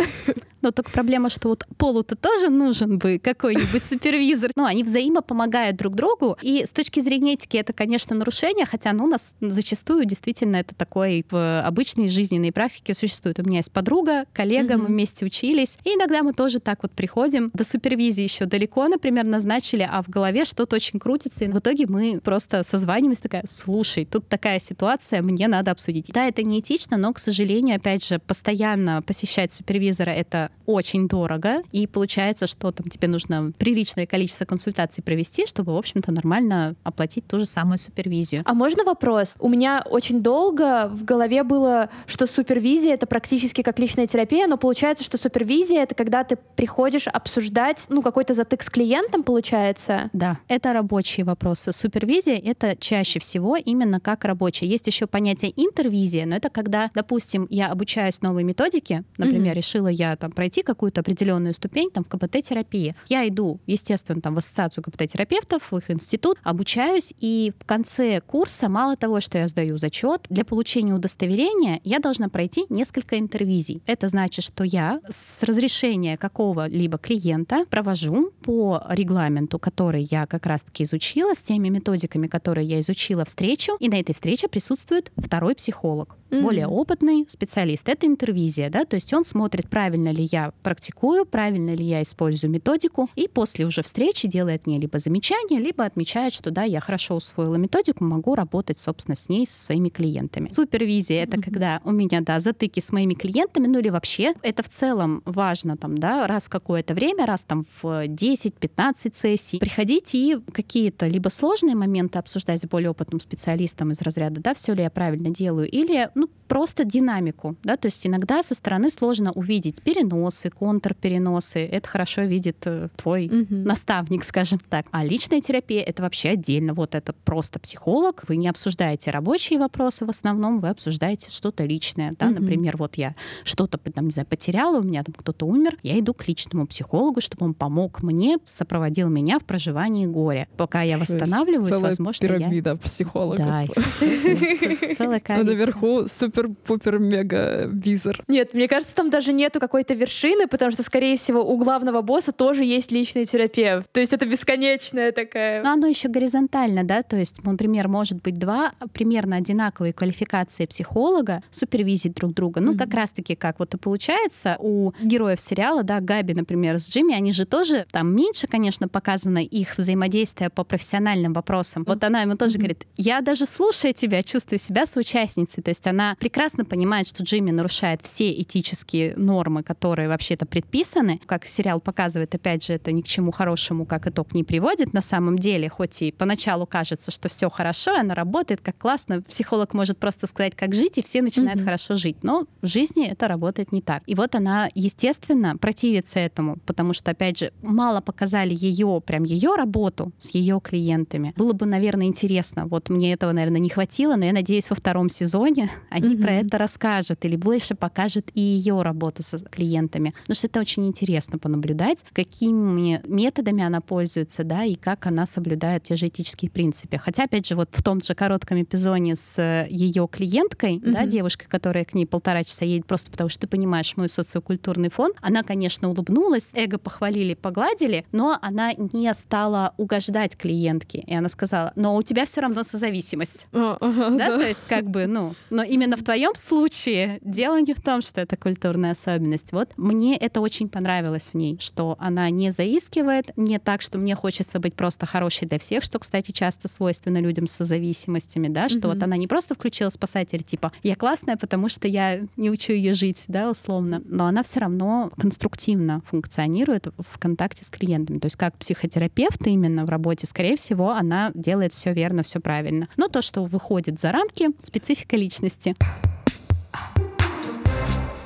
[0.62, 4.52] Но только проблема, что вот Полу-то тоже нужен бы какой-нибудь супервизор.
[4.56, 6.38] Ну, они взаимопомогают друг другу.
[6.42, 10.76] И с точки зрения этики это, конечно, нарушение, хотя, ну, у нас зачастую действительно это
[10.76, 13.40] такое в обычной жизненной практике существует.
[13.40, 14.78] У меня есть подруга, коллега, mm-hmm.
[14.78, 15.78] мы вместе учились.
[15.84, 17.50] И иногда мы тоже так вот приходим.
[17.54, 21.46] До супервизии еще далеко, например, назначили, а в голове что-то очень крутится.
[21.46, 26.10] И в итоге мы просто созваниваемся, такая, слушай, тут такая ситуация, мне надо обсудить.
[26.14, 31.86] Да, это неэтично, но, к сожалению, опять же, постоянно посещать супервизора— это очень дорого, и
[31.86, 37.40] получается, что там тебе нужно приличное количество консультаций провести, чтобы, в общем-то, нормально оплатить ту
[37.40, 38.44] же самую супервизию.
[38.46, 39.36] А можно вопрос?
[39.40, 44.58] У меня очень долго в голове было, что супервизия— это практически как личная терапия, но
[44.58, 50.10] получается, что супервизия— это когда ты приходишь обсуждать, ну, какой-то затык с клиентом, получается?
[50.14, 51.72] Да, это рабочие вопросы.
[51.72, 54.68] Супервизия— это чаще всего именно как рабочая.
[54.68, 59.58] Есть еще понятие интервизия, но это когда, допустим, я обучаюсь новой методике, например, mm-hmm.
[59.58, 62.96] решила я там пройти какую-то определенную ступень там, в КПТ-терапии.
[63.08, 68.70] Я иду, естественно, там, в ассоциацию КПТ-терапевтов, в их институт, обучаюсь, и в конце курса,
[68.70, 73.82] мало того, что я сдаю зачет, для получения удостоверения я должна пройти несколько интервизий.
[73.86, 80.84] Это значит, что я с разрешения какого-либо клиента провожу по регламенту, который я как раз-таки
[80.84, 86.18] изучила, с теми методиками, которые я изучила, встречу, и на этой встрече присутствует второй психолог,
[86.30, 86.42] mm-hmm.
[86.42, 87.88] более опытный специалист.
[87.88, 92.52] Это интервизия, да, то есть он смотрит, правильно ли я практикую, правильно ли я использую
[92.52, 97.16] методику, и после уже встречи делает мне либо замечание, либо отмечает, что да, я хорошо
[97.16, 100.52] усвоила методику, могу работать, собственно, с ней, со своими клиентами.
[100.54, 101.44] Супервизия— это mm-hmm.
[101.44, 105.78] когда у меня, да, затыки с моими клиентами, ну или вообще, это в целом важно
[105.78, 111.30] там, да, раз в какое-то время, раз там в 10-15 сессий, приходить и какие-то либо
[111.30, 115.70] сложные моменты обсуждать с более опытным специалистом из разряда, да, все ли я правильно делаю,
[115.70, 121.88] или, ну, просто динамику, да, то есть иногда со стороны сложно увидеть переносы, контрпереносы, это
[121.88, 123.56] хорошо видит э, твой угу.
[123.56, 124.86] наставник, скажем так.
[124.92, 130.06] А личная терапия— это вообще отдельно, вот это просто психолог, вы не обсуждаете рабочие вопросы
[130.06, 132.42] в основном, вы обсуждаете что-то личное, да, угу.
[132.42, 133.16] например, вот я
[133.46, 137.22] что-то, там, не знаю, потеряла, у меня там кто-то умер, я иду к личному психологу,
[137.22, 140.50] чтобы он помог мне, сопроводил меня в проживании горя.
[140.58, 142.76] Пока я восстанавливаюсь, целая возможно, пирамида я...
[142.76, 143.46] психологов.
[143.46, 143.64] Да,
[145.20, 148.24] целая А наверху супер супер-пупер-мега-визор.
[148.28, 152.32] Нет, мне кажется, там даже нету какой-то вершины, потому что, скорее всего, у главного босса
[152.32, 153.88] тоже есть личный терапевт.
[153.92, 155.64] То есть это бесконечная такая...
[155.64, 161.42] Но оно еще горизонтально, да, то есть, например, может быть два примерно одинаковые квалификации психолога
[161.52, 162.62] супервизить друг друга.
[162.62, 162.78] Ну, mm-hmm.
[162.78, 167.34] как раз-таки как вот и получается у героев сериала, да, Габи, например, с Джимми, они
[167.34, 171.84] же тоже, там меньше, конечно, показано их взаимодействие по профессиональным вопросам.
[171.84, 171.88] Mm-hmm.
[171.88, 172.58] Вот она ему тоже mm-hmm.
[172.58, 175.64] говорит, я даже слушая тебя, чувствую себя соучастницей.
[175.64, 181.20] То есть она прекрасно понимает, что Джимми нарушает все этические нормы, которые вообще-то предписаны.
[181.26, 185.02] Как сериал показывает, опять же, это ни к чему хорошему, как итог, не приводит на
[185.02, 189.22] самом деле, хоть и поначалу кажется, что все хорошо, она работает, как классно.
[189.22, 191.66] Психолог может просто сказать, как жить, и все начинают mm-hmm.
[191.66, 192.18] хорошо жить.
[192.24, 194.04] Но в жизни это работает не так.
[194.06, 199.56] И вот она, естественно, противится этому, потому что, опять же, мало показали ее, прям ее
[199.56, 201.34] работу с ее клиентами.
[201.38, 202.68] Было бы, наверное, интересно.
[202.68, 206.22] Вот мне этого, наверное, не хватило, но я надеюсь, во втором сезоне они mm-hmm.
[206.22, 210.14] про это расскажут или больше покажут и ее работу с клиентами.
[210.22, 215.84] Потому что это очень интересно понаблюдать, какими методами она пользуется, да, и как она соблюдает
[215.84, 216.98] те же этические принципы.
[216.98, 220.92] Хотя, опять же, вот в том же коротком эпизоде с ее клиенткой, mm-hmm.
[220.92, 224.90] да, девушкой, которая к ней полтора часа едет просто потому, что ты понимаешь мой социокультурный
[224.90, 231.00] фон, она, конечно, улыбнулась, эго похвалили, погладили, но она не стала угождать клиентке.
[231.08, 233.48] И она сказала, но у тебя все равно созависимость.
[233.54, 234.30] Oh, ага, да?
[234.30, 234.38] да?
[234.40, 238.02] То есть как как бы, ну, но именно в твоем случае дело не в том,
[238.02, 239.52] что это культурная особенность.
[239.52, 244.16] Вот мне это очень понравилось в ней, что она не заискивает, не так, что мне
[244.16, 248.80] хочется быть просто хорошей для всех, что, кстати, часто свойственно людям с зависимостями, да, что
[248.80, 248.94] mm-hmm.
[248.94, 252.96] вот она не просто включила спасатель, типа, я классная, потому что я не учу ее
[252.96, 258.18] жить, да, условно, но она все равно конструктивно функционирует в контакте с клиентами.
[258.18, 262.88] То есть как психотерапевт именно в работе, скорее всего, она делает все верно, все правильно.
[262.98, 265.76] Но то, что выходит за рамки, специфика личности.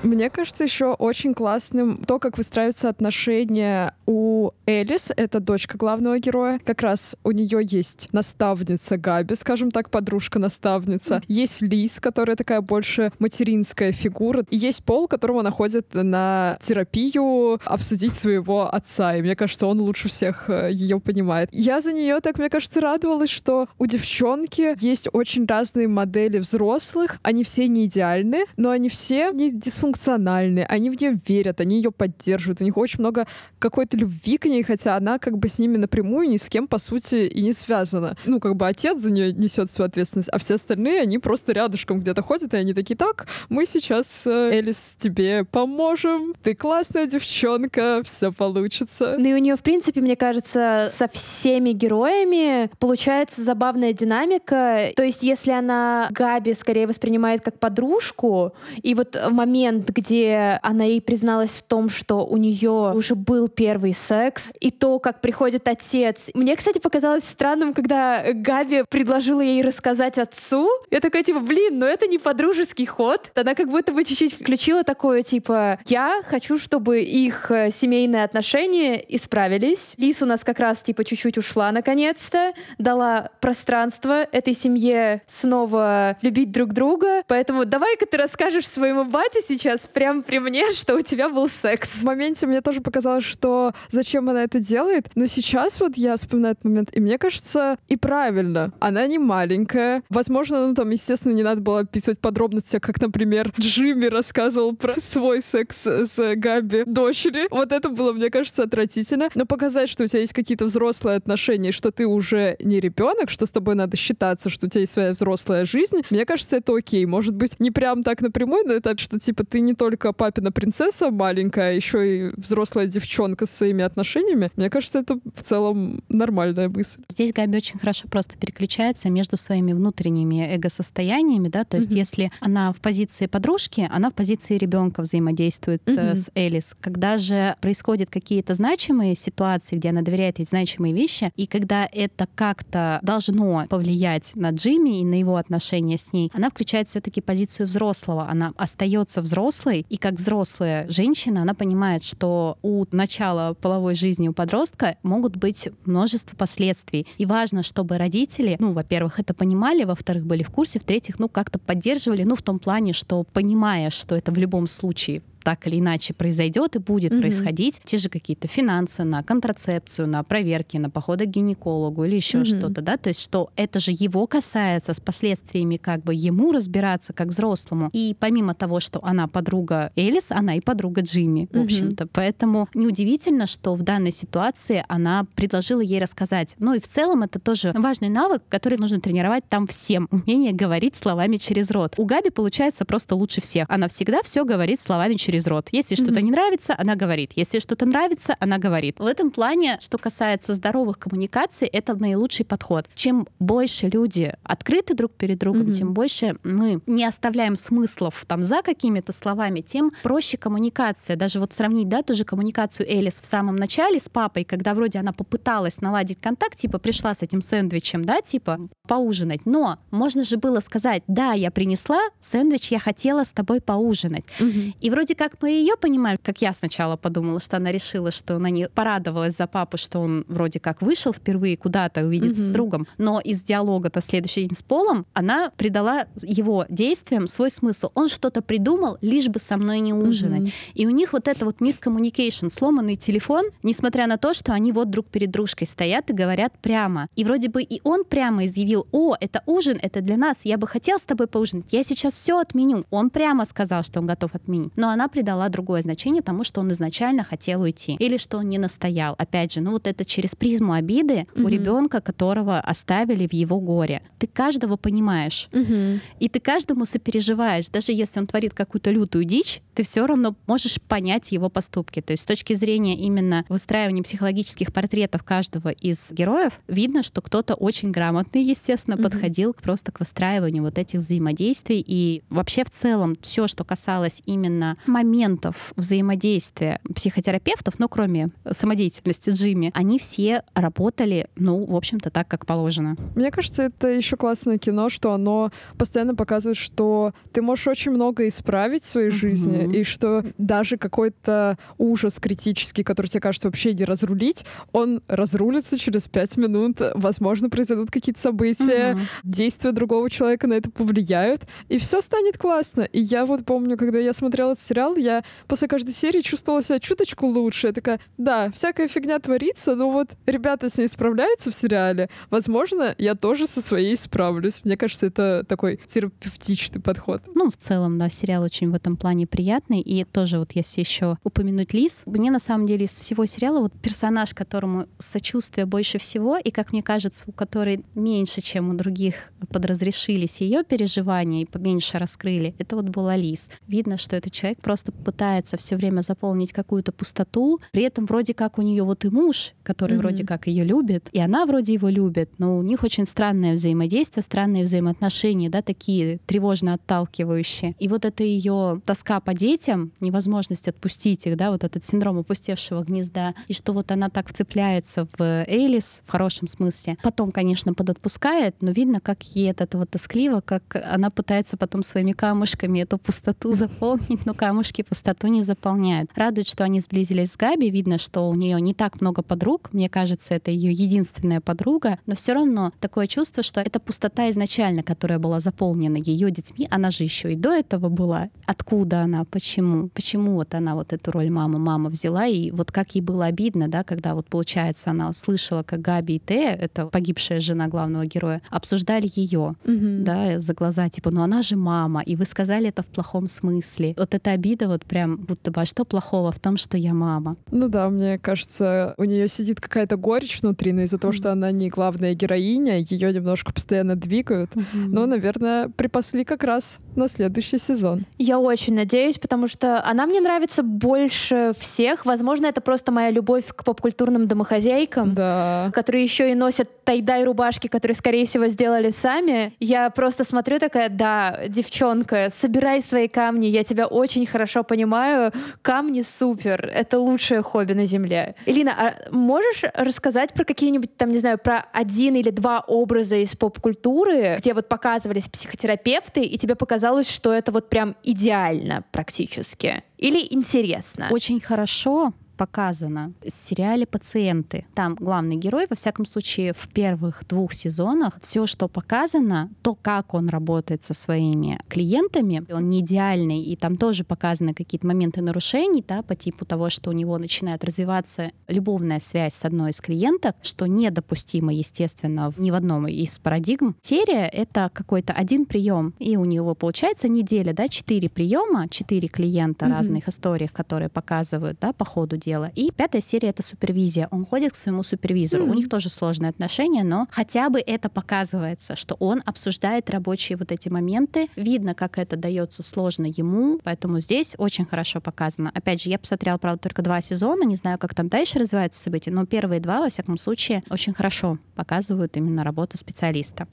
[0.04, 6.60] Мне кажется, еще очень классным то, как выстраиваются отношения у Элис, это дочка главного героя.
[6.64, 11.22] Как раз у нее есть наставница Габи, скажем так, подружка-наставница.
[11.28, 14.44] Есть Лиз, которая такая больше материнская фигура.
[14.50, 19.16] И есть Пол, которого она ходит на терапию обсудить своего отца.
[19.16, 21.50] И мне кажется, он лучше всех э, ее понимает.
[21.52, 27.18] Я за нее так, мне кажется, радовалась, что у девчонки есть очень разные модели взрослых.
[27.24, 30.66] Они все не идеальны, но они все не дисфункциональны.
[30.68, 32.62] Они в нее верят, они ее поддерживают.
[32.62, 33.26] У них очень много
[33.60, 36.78] какой-то любви к ней, хотя она как бы с ними напрямую ни с кем, по
[36.80, 38.18] сути, и не связана.
[38.26, 42.00] Ну, как бы отец за нее несет всю ответственность, а все остальные, они просто рядышком
[42.00, 48.02] где-то ходят, и они такие, так, мы сейчас, э, Элис, тебе поможем, ты классная девчонка,
[48.04, 49.16] все получится.
[49.18, 54.92] Ну и у нее, в принципе, мне кажется, со всеми героями получается забавная динамика.
[54.96, 61.02] То есть, если она Габи скорее воспринимает как подружку, и вот момент, где она ей
[61.02, 65.68] призналась в том, что у нее уже был первый первый секс, и то, как приходит
[65.68, 66.18] отец.
[66.34, 70.70] Мне, кстати, показалось странным, когда Габи предложила ей рассказать отцу.
[70.90, 73.32] Я такая, типа, блин, ну это не подружеский ход.
[73.36, 79.04] Она как будто бы чуть-чуть включила такое, типа, я хочу, чтобы их э, семейные отношения
[79.16, 79.94] исправились.
[79.98, 86.52] Лис у нас как раз, типа, чуть-чуть ушла наконец-то, дала пространство этой семье снова любить
[86.52, 87.24] друг друга.
[87.28, 91.90] Поэтому давай-ка ты расскажешь своему бате сейчас прямо при мне, что у тебя был секс.
[91.90, 95.10] В моменте мне тоже показалось, что зачем она это делает.
[95.16, 98.74] Но сейчас вот я вспоминаю этот момент, и мне кажется, и правильно.
[98.80, 100.04] Она не маленькая.
[100.10, 105.42] Возможно, ну там, естественно, не надо было описывать подробности, как, например, Джимми рассказывал про свой
[105.42, 107.48] секс с Габи дочери.
[107.52, 109.30] Вот это было, мне кажется, отвратительно.
[109.36, 113.46] Но показать, что у тебя есть какие-то взрослые отношения, что ты уже не ребенок, что
[113.46, 117.06] с тобой надо считаться, что у тебя есть своя взрослая жизнь, мне кажется, это окей.
[117.06, 121.12] Может быть, не прям так напрямую, но это что, типа, ты не только папина принцесса
[121.12, 126.70] маленькая, а еще и взрослая девчонка с своими отношениями, мне кажется, это в целом нормальная
[126.70, 127.02] мысль.
[127.10, 131.98] Здесь Габи очень хорошо просто переключается между своими внутренними эго-состояниями, да, то есть mm-hmm.
[131.98, 136.16] если она в позиции подружки, она в позиции ребенка взаимодействует mm-hmm.
[136.16, 136.76] с Элис.
[136.80, 142.28] Когда же происходят какие-то значимые ситуации, где она доверяет ей значимые вещи, и когда это
[142.36, 147.66] как-то должно повлиять на Джимми и на его отношения с ней, она включает все-таки позицию
[147.66, 148.30] взрослого.
[148.30, 154.34] Она остается взрослой, и как взрослая женщина, она понимает, что у начала половой жизни у
[154.34, 157.08] подростка могут быть множество последствий.
[157.18, 161.60] И важно, чтобы родители, ну, во-первых, это понимали, во-вторых, были в курсе, в-третьих, ну, как-то
[161.60, 166.14] поддерживали, ну, в том плане, что понимая, что это в любом случае так или иначе
[166.16, 167.20] произойдет и будет mm-hmm.
[167.20, 172.40] происходить, те же какие-то финансы на контрацепцию, на проверки, на походы к гинекологу или еще
[172.40, 172.58] mm-hmm.
[172.58, 177.14] что-то, да, то есть что это же его касается с последствиями как бы ему разбираться
[177.14, 177.92] как взрослому.
[177.94, 181.62] И помимо того, что она подруга Элис, она и подруга Джимми, mm-hmm.
[181.62, 182.08] в общем-то.
[182.08, 186.56] Поэтому неудивительно, что в данной ситуации она предложила ей рассказать.
[186.58, 190.08] Ну и в целом это тоже важный навык, который нужно тренировать там всем.
[190.12, 191.94] Умение говорить словами через рот.
[191.98, 193.68] У Габи получается просто лучше всех.
[193.70, 195.68] Она всегда все говорит словами через через рот.
[195.72, 197.32] Если что-то не нравится, она говорит.
[197.36, 199.00] Если что-то нравится, она говорит.
[199.00, 202.88] В этом плане, что касается здоровых коммуникаций, это наилучший подход.
[202.96, 208.62] Чем больше люди открыты друг перед другом, тем больше мы не оставляем смыслов там за
[208.62, 211.16] какими-то словами, тем проще коммуникация.
[211.16, 215.00] Даже вот сравнить, да, ту же коммуникацию Элис в самом начале с папой, когда вроде
[215.00, 219.46] она попыталась наладить контакт, типа пришла с этим сэндвичем, да, типа поужинать.
[219.46, 224.26] Но можно же было сказать, да, я принесла сэндвич, я хотела с тобой поужинать.
[224.40, 224.76] Угу.
[224.80, 228.36] И вроде как как мы ее понимаем, как я сначала подумала, что она решила, что
[228.36, 232.46] она не порадовалась за папу, что он вроде как вышел впервые куда-то увидеться mm-hmm.
[232.46, 237.90] с другом, но из диалога-то следующий день с Полом она придала его действиям свой смысл.
[237.96, 240.44] Он что-то придумал, лишь бы со мной не ужинать.
[240.44, 240.74] Mm-hmm.
[240.76, 244.92] И у них вот это вот мискоммуникейшн, сломанный телефон, несмотря на то, что они вот
[244.92, 247.08] друг перед дружкой стоят и говорят прямо.
[247.16, 250.68] И вроде бы и он прямо изъявил, о, это ужин, это для нас, я бы
[250.68, 252.86] хотел с тобой поужинать, я сейчас все отменю.
[252.92, 254.72] Он прямо сказал, что он готов отменить.
[254.76, 257.96] Но она придала другое значение тому, что он изначально хотел уйти.
[258.00, 259.16] Или что он не настоял.
[259.18, 261.46] Опять же, ну вот это через призму обиды Мгм.
[261.46, 264.02] у ребенка, которого оставили в его горе.
[264.20, 265.48] Ты каждого понимаешь.
[265.54, 266.02] Мгм.
[266.20, 267.70] И ты каждому сопереживаешь.
[267.70, 272.02] Даже если он творит какую-то лютую дичь, ты все равно можешь понять его поступки.
[272.02, 277.54] То есть с точки зрения именно выстраивания психологических портретов каждого из героев, видно, что кто-то
[277.56, 279.04] очень грамотный, естественно, Мгм.
[279.06, 281.82] подходил просто к выстраиванию вот этих взаимодействий.
[281.86, 289.72] И вообще в целом все, что касалось именно моментов взаимодействия психотерапевтов, ну, кроме самодеятельности Джимми,
[289.74, 292.96] они все работали, ну, в общем-то, так, как положено.
[293.16, 298.26] Мне кажется, это еще классное кино, что оно постоянно показывает, что ты можешь очень много
[298.30, 299.18] исправить в своей Мгм.
[299.18, 305.78] жизни, и что даже какой-то ужас критический, который тебе кажется вообще не разрулить, он разрулится
[305.78, 306.78] через пять минут.
[306.94, 309.02] Возможно, произойдут какие-то события, Мгм.
[309.24, 312.84] действия другого человека на это повлияют, и все станет классно.
[312.84, 316.80] И я вот помню, когда я смотрела этот сериал, я после каждой серии чувствовала себя
[316.80, 317.68] чуточку лучше.
[317.68, 322.10] Я такая, да, всякая фигня творится, но вот ребята с ней справляются в сериале.
[322.30, 324.62] Возможно, я тоже со своей справлюсь.
[324.64, 327.24] Мне кажется, это такой терапевтичный подход.
[327.34, 329.82] Ну, в целом, да, сериал очень в этом плане приятный.
[329.82, 333.74] И тоже вот если еще упомянуть Лиз, мне на самом деле из всего сериала вот
[333.82, 339.16] персонаж, которому сочувствие больше всего, и, как мне кажется, у которой меньше, чем у других
[339.50, 343.52] подразрешились ее переживания и поменьше раскрыли, это вот была Лиз.
[343.68, 348.58] Видно, что этот человек просто пытается все время заполнить какую-то пустоту, при этом вроде как
[348.58, 350.00] у нее вот и муж, который Мгм.
[350.00, 354.24] вроде как ее любит, и она вроде его любит, но у них очень странное взаимодействие,
[354.24, 357.76] странные взаимоотношения, да, такие тревожно отталкивающие.
[357.80, 362.84] И вот это ее тоска по детям, невозможность отпустить их, да, вот этот синдром опустевшего
[362.84, 366.98] гнезда, и что вот она так вцепляется в Элис в хорошем смысле.
[367.04, 372.12] Потом, конечно, подотпускает, но видно, как ей от этого тоскливо, как она пытается потом своими
[372.12, 376.10] камушками эту пустоту заполнить, но камушки пустоту не заполняют.
[376.16, 379.90] Радует, что они сблизились с Габи, видно, что у нее не так много подруг, мне
[379.90, 385.20] кажется, это ее единственная подруга, но все равно такое чувство, что эта пустота изначально, которая
[385.20, 388.30] была заполнена ее детьми, она же еще и до этого была.
[388.46, 389.90] Откуда она, почему?
[389.90, 393.68] Почему вот она вот эту роль мамы мама взяла, и вот как ей было обидно,
[393.68, 398.42] да, когда вот получается она слышала, как Габи и Тея, это погибшая жена главного героя,
[398.50, 402.88] обсуждали ее, да, за глаза, типа, ну она же мама, и вы сказали это в
[402.88, 403.94] плохом смысле.
[403.98, 407.36] Вот эта обида вот прям, будто бы, а что плохого в том, что я мама?
[407.52, 411.52] Ну да, мне кажется, у нее сидит какая-то горечь внутри, но из-за того, что она
[411.52, 414.52] не главная героиня, ее немножко постоянно двигают.
[414.74, 418.06] Но, наверное, припасли как раз на следующий сезон.
[418.18, 422.06] Я очень надеюсь, потому что она мне нравится больше всех.
[422.06, 425.14] Возможно, это просто моя любовь к попкультурным домохозяйкам.
[425.14, 425.72] Да.
[425.74, 429.54] которые еще и носят тайдай рубашки, которые, скорее всего, сделали сами.
[429.60, 435.32] Я просто смотрю такая, да, девчонка, собирай свои камни, я тебя очень хорошо понимаю.
[435.62, 438.36] Камни супер, это лучшее хобби на Земле.
[438.46, 443.36] Элина, а можешь рассказать про какие-нибудь, там, не знаю, про один или два образа из
[443.36, 449.84] поп-культуры, где вот показывались психотерапевты, и тебе показалось, что это вот прям идеально практически?
[449.98, 451.08] Или интересно?
[451.12, 454.66] Очень хорошо показано в сериале «Пациенты».
[454.74, 460.14] Там главный герой, во всяком случае, в первых двух сезонах все, что показано, то, как
[460.14, 465.84] он работает со своими клиентами, он не идеальный, и там тоже показаны какие-то моменты нарушений,
[465.88, 470.36] да, по типу того, что у него начинает развиваться любовная связь с одной из клиенток,
[470.42, 473.76] что недопустимо, естественно, ни в одном из парадигм.
[473.82, 479.66] Серия— это какой-то один прием, и у него получается неделя, да, четыре приема, четыре клиента
[479.66, 479.74] Мгм.
[479.74, 482.52] разных историях, которые показывают, да, по ходу дела.
[482.56, 484.08] И пятая серия— это супервизия.
[484.12, 485.44] Он ходит к своему супервизору.
[485.44, 485.58] У Мгм.
[485.58, 490.70] них тоже сложные отношения, но хотя бы это показывается, что он обсуждает рабочие вот эти
[490.70, 491.28] моменты.
[491.36, 495.52] Видно, как это дается сложно ему, поэтому здесь очень хорошо показано.
[495.54, 499.12] Опять же, я посмотрела, правда, только два сезона, не знаю, как там дальше развиваются события,
[499.12, 503.48] но первые два, во всяком случае, очень хорошо показывают именно работу специалиста.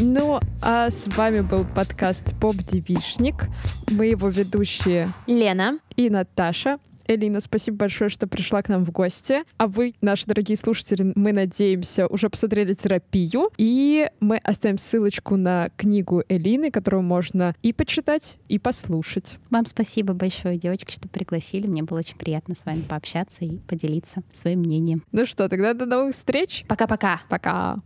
[0.00, 3.48] Ну, а с вами был подкаст «Поп-девишник».
[3.90, 6.78] Мы его ведущие Лена, и Наташа.
[7.08, 9.38] Элина, спасибо большое, что пришла к нам в гости.
[9.56, 13.50] А вы, наши дорогие слушатели, мы надеемся, уже посмотрели терапию.
[13.56, 19.38] И мы оставим ссылочку на книгу Элины, которую можно и почитать, и послушать.
[19.50, 21.66] Вам спасибо большое, девочки, что пригласили.
[21.66, 25.02] Мне было очень приятно с вами пообщаться и поделиться своим мнением.
[25.10, 26.64] Ну что, тогда до новых встреч.
[26.68, 27.22] пока-пока.
[27.30, 27.78] Пока.